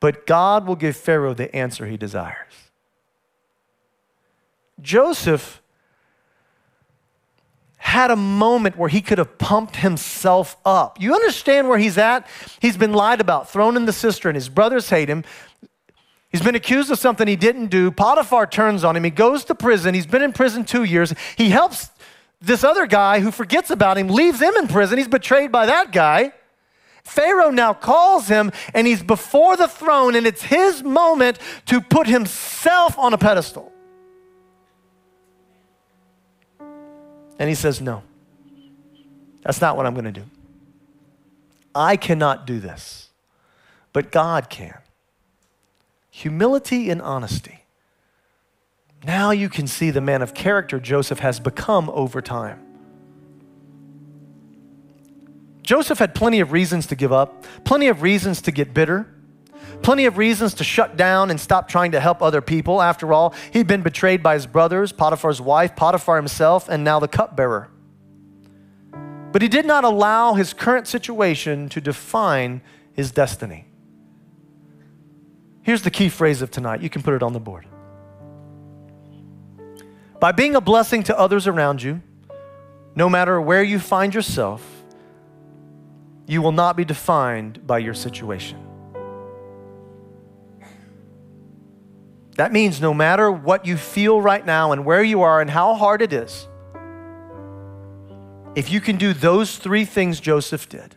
but 0.00 0.26
God 0.26 0.66
will 0.66 0.76
give 0.76 0.96
Pharaoh 0.96 1.34
the 1.34 1.54
answer 1.54 1.86
he 1.86 1.96
desires. 1.96 2.65
Joseph 4.80 5.62
had 7.76 8.10
a 8.10 8.16
moment 8.16 8.76
where 8.76 8.88
he 8.88 9.00
could 9.00 9.18
have 9.18 9.38
pumped 9.38 9.76
himself 9.76 10.56
up. 10.64 11.00
You 11.00 11.14
understand 11.14 11.68
where 11.68 11.78
he's 11.78 11.96
at? 11.96 12.26
He's 12.60 12.76
been 12.76 12.92
lied 12.92 13.20
about, 13.20 13.48
thrown 13.48 13.76
in 13.76 13.86
the 13.86 13.92
cistern. 13.92 14.34
His 14.34 14.48
brothers 14.48 14.90
hate 14.90 15.08
him. 15.08 15.24
He's 16.30 16.42
been 16.42 16.56
accused 16.56 16.90
of 16.90 16.98
something 16.98 17.28
he 17.28 17.36
didn't 17.36 17.68
do. 17.68 17.90
Potiphar 17.90 18.48
turns 18.48 18.82
on 18.82 18.96
him. 18.96 19.04
He 19.04 19.10
goes 19.10 19.44
to 19.44 19.54
prison. 19.54 19.94
He's 19.94 20.06
been 20.06 20.22
in 20.22 20.32
prison 20.32 20.64
two 20.64 20.84
years. 20.84 21.14
He 21.36 21.50
helps 21.50 21.90
this 22.40 22.64
other 22.64 22.86
guy 22.86 23.20
who 23.20 23.30
forgets 23.30 23.70
about 23.70 23.96
him, 23.96 24.08
leaves 24.08 24.42
him 24.42 24.54
in 24.56 24.68
prison. 24.68 24.98
He's 24.98 25.08
betrayed 25.08 25.52
by 25.52 25.66
that 25.66 25.92
guy. 25.92 26.32
Pharaoh 27.04 27.50
now 27.50 27.72
calls 27.72 28.26
him 28.26 28.50
and 28.74 28.86
he's 28.86 29.02
before 29.02 29.56
the 29.56 29.68
throne, 29.68 30.16
and 30.16 30.26
it's 30.26 30.42
his 30.42 30.82
moment 30.82 31.38
to 31.66 31.80
put 31.80 32.08
himself 32.08 32.98
on 32.98 33.14
a 33.14 33.18
pedestal. 33.18 33.72
And 37.38 37.48
he 37.48 37.54
says, 37.54 37.80
No, 37.80 38.02
that's 39.42 39.60
not 39.60 39.76
what 39.76 39.86
I'm 39.86 39.94
going 39.94 40.06
to 40.06 40.12
do. 40.12 40.24
I 41.74 41.96
cannot 41.96 42.46
do 42.46 42.58
this, 42.58 43.10
but 43.92 44.10
God 44.10 44.48
can. 44.48 44.78
Humility 46.10 46.88
and 46.90 47.02
honesty. 47.02 47.64
Now 49.04 49.30
you 49.30 49.48
can 49.48 49.66
see 49.66 49.90
the 49.90 50.00
man 50.00 50.22
of 50.22 50.34
character 50.34 50.80
Joseph 50.80 51.18
has 51.18 51.38
become 51.38 51.90
over 51.90 52.22
time. 52.22 52.62
Joseph 55.62 55.98
had 55.98 56.14
plenty 56.14 56.40
of 56.40 56.52
reasons 56.52 56.86
to 56.86 56.94
give 56.94 57.12
up, 57.12 57.44
plenty 57.64 57.88
of 57.88 58.00
reasons 58.00 58.40
to 58.42 58.52
get 58.52 58.72
bitter, 58.72 59.06
plenty 59.82 60.06
of 60.06 60.18
reasons 60.18 60.54
to 60.54 60.64
shut 60.64 60.96
down 60.96 61.30
and 61.30 61.40
stop 61.40 61.68
trying 61.68 61.92
to 61.92 62.00
help 62.00 62.22
other 62.22 62.40
people. 62.40 62.82
After 62.82 63.12
all, 63.12 63.34
he'd 63.52 63.66
been 63.66 63.82
betrayed 63.82 64.22
by 64.22 64.34
his 64.34 64.46
brothers, 64.46 64.92
Potiphar's 64.92 65.40
wife, 65.40 65.76
Potiphar 65.76 66.16
himself, 66.16 66.68
and 66.68 66.84
now 66.84 66.98
the 66.98 67.08
cupbearer. 67.08 67.70
But 69.32 69.42
he 69.42 69.48
did 69.48 69.66
not 69.66 69.84
allow 69.84 70.34
his 70.34 70.54
current 70.54 70.86
situation 70.86 71.68
to 71.70 71.80
define 71.80 72.62
his 72.92 73.10
destiny. 73.10 73.66
Here's 75.62 75.82
the 75.82 75.90
key 75.90 76.08
phrase 76.08 76.42
of 76.42 76.50
tonight. 76.50 76.80
You 76.80 76.88
can 76.88 77.02
put 77.02 77.14
it 77.14 77.22
on 77.22 77.32
the 77.32 77.40
board. 77.40 77.66
By 80.20 80.32
being 80.32 80.54
a 80.54 80.60
blessing 80.60 81.02
to 81.04 81.18
others 81.18 81.46
around 81.46 81.82
you, 81.82 82.00
no 82.94 83.10
matter 83.10 83.40
where 83.40 83.62
you 83.62 83.78
find 83.78 84.14
yourself, 84.14 84.64
you 86.26 86.40
will 86.40 86.52
not 86.52 86.76
be 86.76 86.84
defined 86.84 87.66
by 87.66 87.78
your 87.78 87.94
situation. 87.94 88.65
That 92.36 92.52
means 92.52 92.80
no 92.80 92.92
matter 92.92 93.30
what 93.30 93.66
you 93.66 93.76
feel 93.76 94.20
right 94.20 94.44
now 94.44 94.72
and 94.72 94.84
where 94.84 95.02
you 95.02 95.22
are 95.22 95.40
and 95.40 95.50
how 95.50 95.74
hard 95.74 96.02
it 96.02 96.12
is, 96.12 96.46
if 98.54 98.70
you 98.70 98.80
can 98.80 98.96
do 98.96 99.12
those 99.12 99.56
three 99.56 99.84
things 99.84 100.20
Joseph 100.20 100.68
did, 100.68 100.96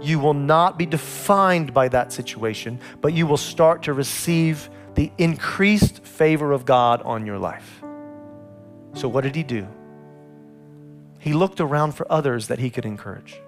you 0.00 0.18
will 0.18 0.34
not 0.34 0.78
be 0.78 0.86
defined 0.86 1.72
by 1.72 1.88
that 1.88 2.12
situation, 2.12 2.78
but 3.00 3.14
you 3.14 3.26
will 3.26 3.38
start 3.38 3.84
to 3.84 3.92
receive 3.94 4.68
the 4.94 5.10
increased 5.18 6.04
favor 6.04 6.52
of 6.52 6.64
God 6.64 7.02
on 7.02 7.26
your 7.26 7.38
life. 7.38 7.82
So, 8.94 9.08
what 9.08 9.24
did 9.24 9.34
he 9.34 9.42
do? 9.42 9.66
He 11.18 11.32
looked 11.32 11.60
around 11.60 11.92
for 11.92 12.10
others 12.10 12.48
that 12.48 12.58
he 12.58 12.70
could 12.70 12.84
encourage. 12.84 13.40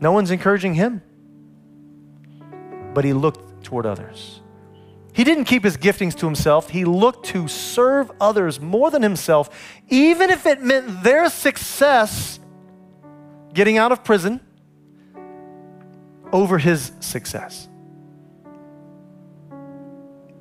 No 0.00 0.12
one's 0.12 0.30
encouraging 0.30 0.74
him, 0.74 1.02
but 2.94 3.04
he 3.04 3.12
looked 3.12 3.64
toward 3.64 3.86
others. 3.86 4.41
He 5.14 5.24
didn't 5.24 5.44
keep 5.44 5.64
his 5.64 5.76
giftings 5.76 6.14
to 6.16 6.26
himself. 6.26 6.70
He 6.70 6.84
looked 6.84 7.26
to 7.26 7.46
serve 7.46 8.10
others 8.20 8.60
more 8.60 8.90
than 8.90 9.02
himself, 9.02 9.50
even 9.88 10.30
if 10.30 10.46
it 10.46 10.62
meant 10.62 11.02
their 11.02 11.28
success 11.28 12.40
getting 13.52 13.76
out 13.76 13.92
of 13.92 14.02
prison 14.02 14.40
over 16.32 16.56
his 16.56 16.92
success. 17.00 17.68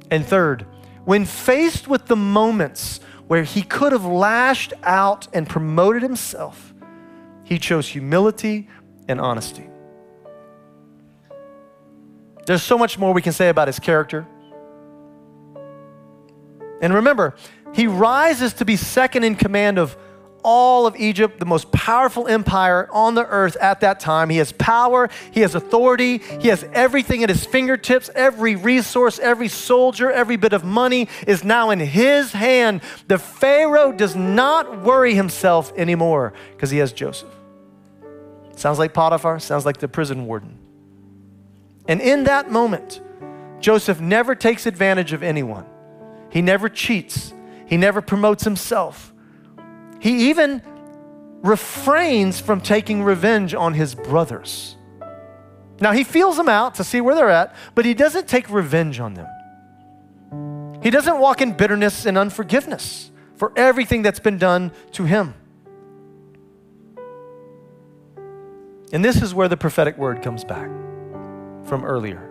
And 0.09 0.25
third, 0.25 0.65
when 1.03 1.25
faced 1.25 1.87
with 1.87 2.05
the 2.05 2.15
moments 2.15 3.01
where 3.27 3.43
he 3.43 3.61
could 3.61 3.91
have 3.91 4.05
lashed 4.05 4.73
out 4.83 5.27
and 5.33 5.47
promoted 5.47 6.01
himself, 6.01 6.73
he 7.43 7.57
chose 7.59 7.87
humility 7.87 8.69
and 9.07 9.19
honesty. 9.19 9.67
There's 12.45 12.63
so 12.63 12.77
much 12.77 12.97
more 12.97 13.13
we 13.13 13.21
can 13.21 13.33
say 13.33 13.49
about 13.49 13.67
his 13.67 13.79
character. 13.79 14.25
And 16.81 16.93
remember, 16.93 17.35
he 17.73 17.87
rises 17.87 18.53
to 18.53 18.65
be 18.65 18.75
second 18.75 19.23
in 19.23 19.35
command 19.35 19.77
of 19.77 19.95
all 20.43 20.87
of 20.87 20.95
Egypt, 20.95 21.39
the 21.39 21.45
most 21.45 21.71
powerful 21.71 22.27
empire 22.27 22.89
on 22.91 23.15
the 23.15 23.25
earth 23.25 23.55
at 23.57 23.81
that 23.81 23.99
time. 23.99 24.29
He 24.29 24.37
has 24.37 24.51
power, 24.51 25.09
he 25.31 25.41
has 25.41 25.55
authority, 25.55 26.17
he 26.39 26.47
has 26.47 26.65
everything 26.73 27.23
at 27.23 27.29
his 27.29 27.45
fingertips. 27.45 28.09
Every 28.15 28.55
resource, 28.55 29.19
every 29.19 29.47
soldier, 29.47 30.11
every 30.11 30.37
bit 30.37 30.53
of 30.53 30.63
money 30.63 31.07
is 31.27 31.43
now 31.43 31.69
in 31.69 31.79
his 31.79 32.31
hand. 32.31 32.81
The 33.07 33.19
Pharaoh 33.19 33.91
does 33.91 34.15
not 34.15 34.81
worry 34.81 35.13
himself 35.13 35.71
anymore 35.77 36.33
because 36.53 36.71
he 36.71 36.79
has 36.79 36.91
Joseph. 36.91 37.29
Sounds 38.55 38.79
like 38.79 38.93
Potiphar, 38.93 39.39
sounds 39.39 39.65
like 39.65 39.77
the 39.77 39.87
prison 39.87 40.25
warden. 40.25 40.57
And 41.87 42.01
in 42.01 42.25
that 42.25 42.51
moment, 42.51 43.01
Joseph 43.59 43.99
never 43.99 44.35
takes 44.35 44.65
advantage 44.65 45.13
of 45.13 45.23
anyone. 45.23 45.65
He 46.31 46.41
never 46.41 46.69
cheats. 46.69 47.33
He 47.67 47.77
never 47.77 48.01
promotes 48.01 48.43
himself. 48.43 49.13
He 49.99 50.29
even 50.29 50.63
refrains 51.43 52.39
from 52.39 52.61
taking 52.61 53.03
revenge 53.03 53.53
on 53.53 53.73
his 53.73 53.93
brothers. 53.93 54.75
Now, 55.79 55.91
he 55.91 56.03
feels 56.03 56.37
them 56.37 56.49
out 56.49 56.75
to 56.75 56.83
see 56.83 57.01
where 57.01 57.15
they're 57.15 57.29
at, 57.29 57.55
but 57.75 57.85
he 57.85 57.93
doesn't 57.93 58.27
take 58.27 58.49
revenge 58.49 58.99
on 58.99 59.15
them. 59.15 59.27
He 60.81 60.89
doesn't 60.89 61.19
walk 61.19 61.41
in 61.41 61.53
bitterness 61.53 62.05
and 62.05 62.17
unforgiveness 62.17 63.11
for 63.35 63.51
everything 63.55 64.01
that's 64.01 64.19
been 64.19 64.37
done 64.37 64.71
to 64.93 65.03
him. 65.03 65.33
And 68.93 69.03
this 69.03 69.21
is 69.21 69.33
where 69.33 69.47
the 69.47 69.57
prophetic 69.57 69.97
word 69.97 70.21
comes 70.21 70.43
back 70.43 70.69
from 71.63 71.83
earlier. 71.83 72.30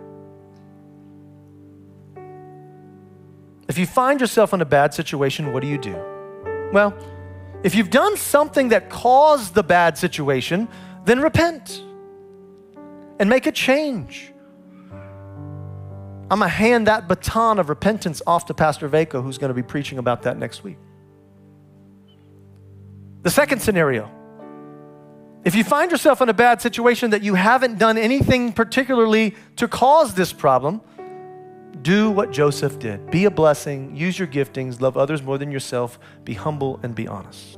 If 3.71 3.77
you 3.77 3.85
find 3.85 4.19
yourself 4.19 4.51
in 4.51 4.59
a 4.59 4.65
bad 4.65 4.93
situation, 4.93 5.53
what 5.53 5.61
do 5.61 5.69
you 5.69 5.77
do? 5.77 5.95
Well, 6.73 6.93
if 7.63 7.73
you've 7.73 7.89
done 7.89 8.17
something 8.17 8.67
that 8.67 8.89
caused 8.89 9.53
the 9.53 9.63
bad 9.63 9.97
situation, 9.97 10.67
then 11.05 11.21
repent 11.21 11.81
and 13.17 13.29
make 13.29 13.45
a 13.45 13.51
change. 13.53 14.33
I'm 14.91 16.39
going 16.39 16.41
to 16.41 16.47
hand 16.49 16.87
that 16.87 17.07
baton 17.07 17.59
of 17.59 17.69
repentance 17.69 18.21
off 18.27 18.45
to 18.47 18.53
Pastor 18.53 18.89
Vako, 18.89 19.23
who's 19.23 19.37
going 19.37 19.51
to 19.51 19.53
be 19.53 19.63
preaching 19.63 19.99
about 19.99 20.23
that 20.23 20.37
next 20.37 20.65
week. 20.65 20.77
The 23.21 23.31
second 23.31 23.61
scenario 23.61 24.11
if 25.45 25.55
you 25.55 25.63
find 25.63 25.89
yourself 25.89 26.21
in 26.21 26.27
a 26.27 26.33
bad 26.33 26.61
situation 26.61 27.11
that 27.11 27.23
you 27.23 27.35
haven't 27.35 27.79
done 27.79 27.97
anything 27.97 28.51
particularly 28.51 29.33
to 29.55 29.69
cause 29.69 30.13
this 30.13 30.33
problem, 30.33 30.81
do 31.81 32.11
what 32.11 32.31
Joseph 32.31 32.79
did. 32.79 33.09
Be 33.09 33.25
a 33.25 33.31
blessing, 33.31 33.95
use 33.95 34.19
your 34.19 34.27
giftings, 34.27 34.81
love 34.81 34.97
others 34.97 35.23
more 35.23 35.37
than 35.37 35.51
yourself, 35.51 35.99
be 36.23 36.33
humble 36.33 36.79
and 36.83 36.93
be 36.93 37.07
honest. 37.07 37.57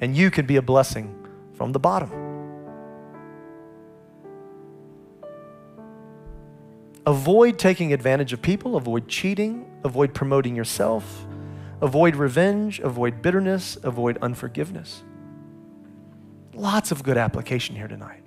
And 0.00 0.16
you 0.16 0.30
can 0.30 0.46
be 0.46 0.56
a 0.56 0.62
blessing 0.62 1.14
from 1.54 1.72
the 1.72 1.78
bottom. 1.78 2.10
Avoid 7.06 7.58
taking 7.58 7.92
advantage 7.92 8.32
of 8.32 8.40
people, 8.42 8.76
avoid 8.76 9.08
cheating, 9.08 9.68
avoid 9.82 10.14
promoting 10.14 10.54
yourself, 10.54 11.26
avoid 11.80 12.14
revenge, 12.14 12.78
avoid 12.80 13.22
bitterness, 13.22 13.76
avoid 13.82 14.18
unforgiveness. 14.22 15.02
Lots 16.54 16.92
of 16.92 17.02
good 17.02 17.16
application 17.16 17.74
here 17.74 17.88
tonight. 17.88 18.22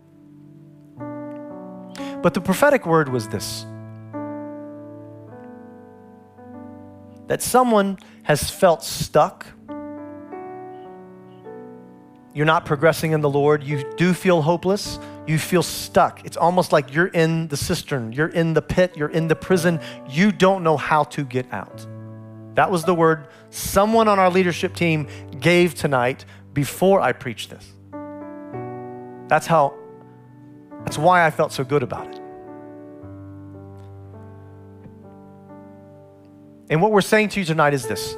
But 2.21 2.33
the 2.33 2.41
prophetic 2.41 2.85
word 2.85 3.07
was 3.07 3.29
this 3.29 3.65
that 7.27 7.41
someone 7.41 7.97
has 8.23 8.49
felt 8.49 8.83
stuck. 8.83 9.45
You're 12.33 12.45
not 12.45 12.65
progressing 12.65 13.13
in 13.13 13.21
the 13.21 13.29
Lord. 13.29 13.63
You 13.63 13.93
do 13.95 14.13
feel 14.13 14.41
hopeless. 14.41 14.99
You 15.25 15.39
feel 15.39 15.63
stuck. 15.63 16.25
It's 16.25 16.37
almost 16.37 16.71
like 16.71 16.93
you're 16.93 17.07
in 17.07 17.47
the 17.47 17.57
cistern, 17.57 18.11
you're 18.11 18.27
in 18.27 18.53
the 18.53 18.61
pit, 18.61 18.95
you're 18.95 19.09
in 19.09 19.27
the 19.27 19.35
prison. 19.35 19.79
You 20.09 20.31
don't 20.31 20.63
know 20.63 20.77
how 20.77 21.05
to 21.05 21.23
get 21.23 21.51
out. 21.51 21.85
That 22.55 22.71
was 22.71 22.83
the 22.83 22.93
word 22.93 23.27
someone 23.49 24.07
on 24.07 24.19
our 24.19 24.29
leadership 24.29 24.75
team 24.75 25.07
gave 25.39 25.75
tonight 25.75 26.25
before 26.53 27.01
I 27.01 27.11
preached 27.11 27.49
this. 27.49 27.73
That's 29.27 29.47
how, 29.47 29.73
that's 30.83 30.97
why 30.97 31.25
I 31.25 31.31
felt 31.31 31.51
so 31.51 31.63
good 31.63 31.83
about 31.83 32.07
it. 32.15 32.24
And 36.69 36.81
what 36.81 36.91
we're 36.91 37.01
saying 37.01 37.29
to 37.29 37.39
you 37.39 37.45
tonight 37.45 37.73
is 37.73 37.87
this 37.87 38.15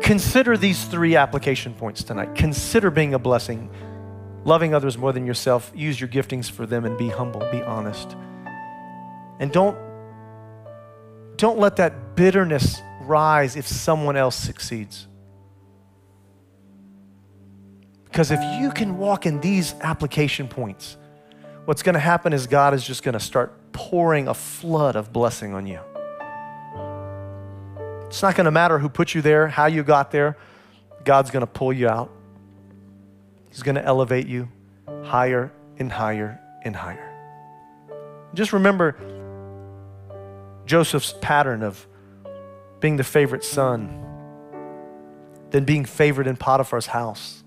consider 0.00 0.56
these 0.56 0.84
three 0.84 1.16
application 1.16 1.74
points 1.74 2.04
tonight. 2.04 2.34
Consider 2.34 2.90
being 2.90 3.14
a 3.14 3.18
blessing, 3.18 3.70
loving 4.44 4.74
others 4.74 4.98
more 4.98 5.12
than 5.12 5.26
yourself, 5.26 5.72
use 5.74 6.00
your 6.00 6.08
giftings 6.08 6.50
for 6.50 6.66
them, 6.66 6.84
and 6.84 6.96
be 6.98 7.08
humble, 7.08 7.40
be 7.50 7.62
honest. 7.62 8.16
And 9.40 9.50
don't, 9.50 9.76
don't 11.36 11.58
let 11.58 11.76
that 11.76 12.14
bitterness 12.14 12.80
rise 13.00 13.56
if 13.56 13.66
someone 13.66 14.16
else 14.16 14.36
succeeds. 14.36 15.08
Because 18.04 18.30
if 18.30 18.40
you 18.60 18.70
can 18.70 18.96
walk 18.96 19.26
in 19.26 19.40
these 19.40 19.74
application 19.80 20.46
points, 20.46 20.96
what's 21.64 21.82
going 21.82 21.94
to 21.94 22.00
happen 22.00 22.32
is 22.32 22.46
God 22.46 22.72
is 22.72 22.86
just 22.86 23.02
going 23.02 23.14
to 23.14 23.20
start 23.20 23.72
pouring 23.72 24.28
a 24.28 24.34
flood 24.34 24.94
of 24.94 25.12
blessing 25.12 25.52
on 25.52 25.66
you. 25.66 25.80
It's 28.14 28.22
not 28.22 28.36
going 28.36 28.44
to 28.44 28.52
matter 28.52 28.78
who 28.78 28.88
put 28.88 29.12
you 29.12 29.22
there, 29.22 29.48
how 29.48 29.66
you 29.66 29.82
got 29.82 30.12
there. 30.12 30.36
God's 31.02 31.32
going 31.32 31.40
to 31.40 31.48
pull 31.48 31.72
you 31.72 31.88
out. 31.88 32.12
He's 33.50 33.64
going 33.64 33.74
to 33.74 33.84
elevate 33.84 34.28
you 34.28 34.48
higher 35.02 35.50
and 35.80 35.90
higher 35.90 36.40
and 36.62 36.76
higher. 36.76 37.10
Just 38.32 38.52
remember 38.52 38.94
Joseph's 40.64 41.12
pattern 41.20 41.64
of 41.64 41.88
being 42.78 42.98
the 42.98 43.02
favorite 43.02 43.42
son, 43.42 44.06
then 45.50 45.64
being 45.64 45.84
favored 45.84 46.28
in 46.28 46.36
Potiphar's 46.36 46.86
house, 46.86 47.42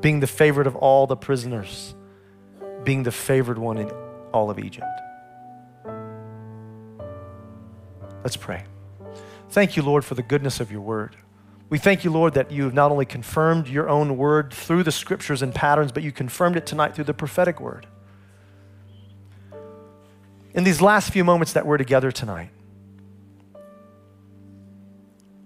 being 0.00 0.18
the 0.18 0.26
favorite 0.26 0.66
of 0.66 0.74
all 0.74 1.06
the 1.06 1.16
prisoners, 1.16 1.94
being 2.82 3.04
the 3.04 3.12
favored 3.12 3.56
one 3.56 3.78
in 3.78 3.88
all 4.32 4.50
of 4.50 4.58
Egypt. 4.58 4.84
Let's 8.24 8.36
pray. 8.36 8.64
Thank 9.50 9.76
you, 9.76 9.82
Lord, 9.82 10.04
for 10.04 10.14
the 10.14 10.22
goodness 10.22 10.60
of 10.60 10.70
your 10.70 10.80
word. 10.80 11.16
We 11.68 11.78
thank 11.78 12.04
you, 12.04 12.10
Lord, 12.10 12.34
that 12.34 12.52
you 12.52 12.64
have 12.64 12.74
not 12.74 12.92
only 12.92 13.06
confirmed 13.06 13.66
your 13.68 13.88
own 13.88 14.16
word 14.16 14.52
through 14.52 14.84
the 14.84 14.92
scriptures 14.92 15.42
and 15.42 15.54
patterns, 15.54 15.90
but 15.90 16.02
you 16.02 16.12
confirmed 16.12 16.56
it 16.56 16.66
tonight 16.66 16.94
through 16.94 17.04
the 17.04 17.14
prophetic 17.14 17.60
word. 17.60 17.86
In 20.54 20.64
these 20.64 20.80
last 20.80 21.10
few 21.12 21.24
moments 21.24 21.52
that 21.54 21.66
we're 21.66 21.76
together 21.76 22.12
tonight, 22.12 22.50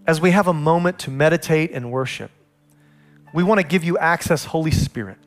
as 0.07 0.21
we 0.21 0.33
have 0.33 0.47
a 0.47 0.53
moment 0.53 0.99
to 1.01 1.11
meditate 1.11 1.73
and 1.73 1.91
worship, 1.91 2.31
we 3.33 3.43
want 3.43 3.61
to 3.61 3.67
give 3.67 3.85
you 3.85 3.97
access, 3.97 4.45
Holy 4.45 4.71
Spirit, 4.71 5.19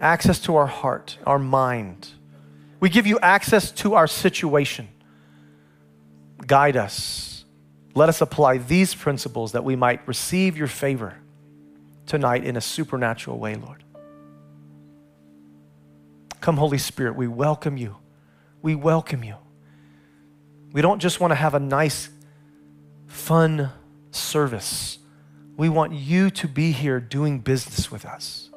access 0.00 0.38
to 0.40 0.56
our 0.56 0.66
heart, 0.66 1.18
our 1.24 1.38
mind. 1.38 2.08
We 2.80 2.90
give 2.90 3.06
you 3.06 3.18
access 3.20 3.70
to 3.72 3.94
our 3.94 4.06
situation. 4.06 4.88
Guide 6.44 6.76
us. 6.76 7.44
Let 7.94 8.08
us 8.08 8.20
apply 8.20 8.58
these 8.58 8.94
principles 8.94 9.52
that 9.52 9.64
we 9.64 9.76
might 9.76 10.06
receive 10.06 10.56
your 10.56 10.66
favor 10.66 11.16
tonight 12.06 12.44
in 12.44 12.56
a 12.56 12.60
supernatural 12.60 13.38
way, 13.38 13.54
Lord. 13.54 13.82
Come, 16.40 16.58
Holy 16.58 16.78
Spirit, 16.78 17.16
we 17.16 17.26
welcome 17.26 17.76
you. 17.76 17.96
We 18.62 18.74
welcome 18.74 19.24
you. 19.24 19.36
We 20.72 20.82
don't 20.82 20.98
just 21.00 21.20
want 21.20 21.30
to 21.30 21.36
have 21.36 21.54
a 21.54 21.60
nice, 21.60 22.10
fun 23.06 23.70
service. 24.10 24.98
We 25.56 25.68
want 25.68 25.94
you 25.94 26.30
to 26.30 26.46
be 26.48 26.72
here 26.72 27.00
doing 27.00 27.40
business 27.40 27.90
with 27.90 28.04
us. 28.04 28.50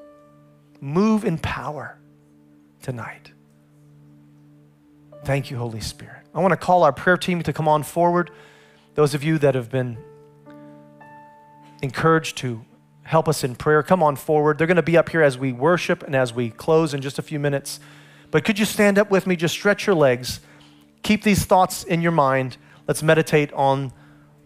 Move 0.81 1.23
in 1.23 1.37
power 1.37 1.97
tonight. 2.81 3.31
Thank 5.23 5.49
you, 5.49 5.57
Holy 5.57 5.81
Spirit. 5.81 6.18
I 6.33 6.39
want 6.41 6.51
to 6.51 6.57
call 6.57 6.83
our 6.83 6.93
prayer 6.93 7.17
team 7.17 7.41
to 7.43 7.53
come 7.53 7.67
on 7.67 7.83
forward. 7.83 8.31
Those 8.95 9.13
of 9.13 9.23
you 9.23 9.37
that 9.39 9.55
have 9.55 9.69
been 9.69 9.97
encouraged 11.81 12.37
to 12.37 12.65
help 13.03 13.27
us 13.27 13.43
in 13.43 13.55
prayer, 13.55 13.81
come 13.81 14.03
on 14.03 14.15
forward. 14.15 14.57
They're 14.57 14.67
going 14.67 14.77
to 14.77 14.83
be 14.83 14.97
up 14.97 15.09
here 15.09 15.23
as 15.23 15.37
we 15.37 15.51
worship 15.51 16.03
and 16.03 16.15
as 16.15 16.33
we 16.33 16.49
close 16.51 16.93
in 16.93 17.01
just 17.01 17.17
a 17.17 17.23
few 17.23 17.39
minutes. 17.39 17.79
But 18.29 18.43
could 18.43 18.59
you 18.59 18.65
stand 18.65 18.99
up 18.99 19.09
with 19.09 19.25
me? 19.25 19.35
Just 19.35 19.55
stretch 19.55 19.87
your 19.87 19.95
legs. 19.95 20.39
Keep 21.01 21.23
these 21.23 21.45
thoughts 21.45 21.83
in 21.83 22.01
your 22.01 22.11
mind. 22.11 22.57
Let's 22.87 23.01
meditate 23.01 23.51
on 23.53 23.91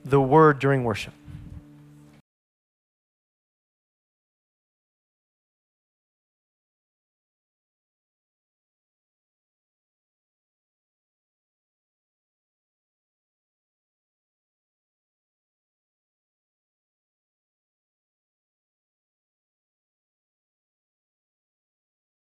the 0.06 0.22
word 0.22 0.60
during 0.60 0.84
worship. 0.84 1.14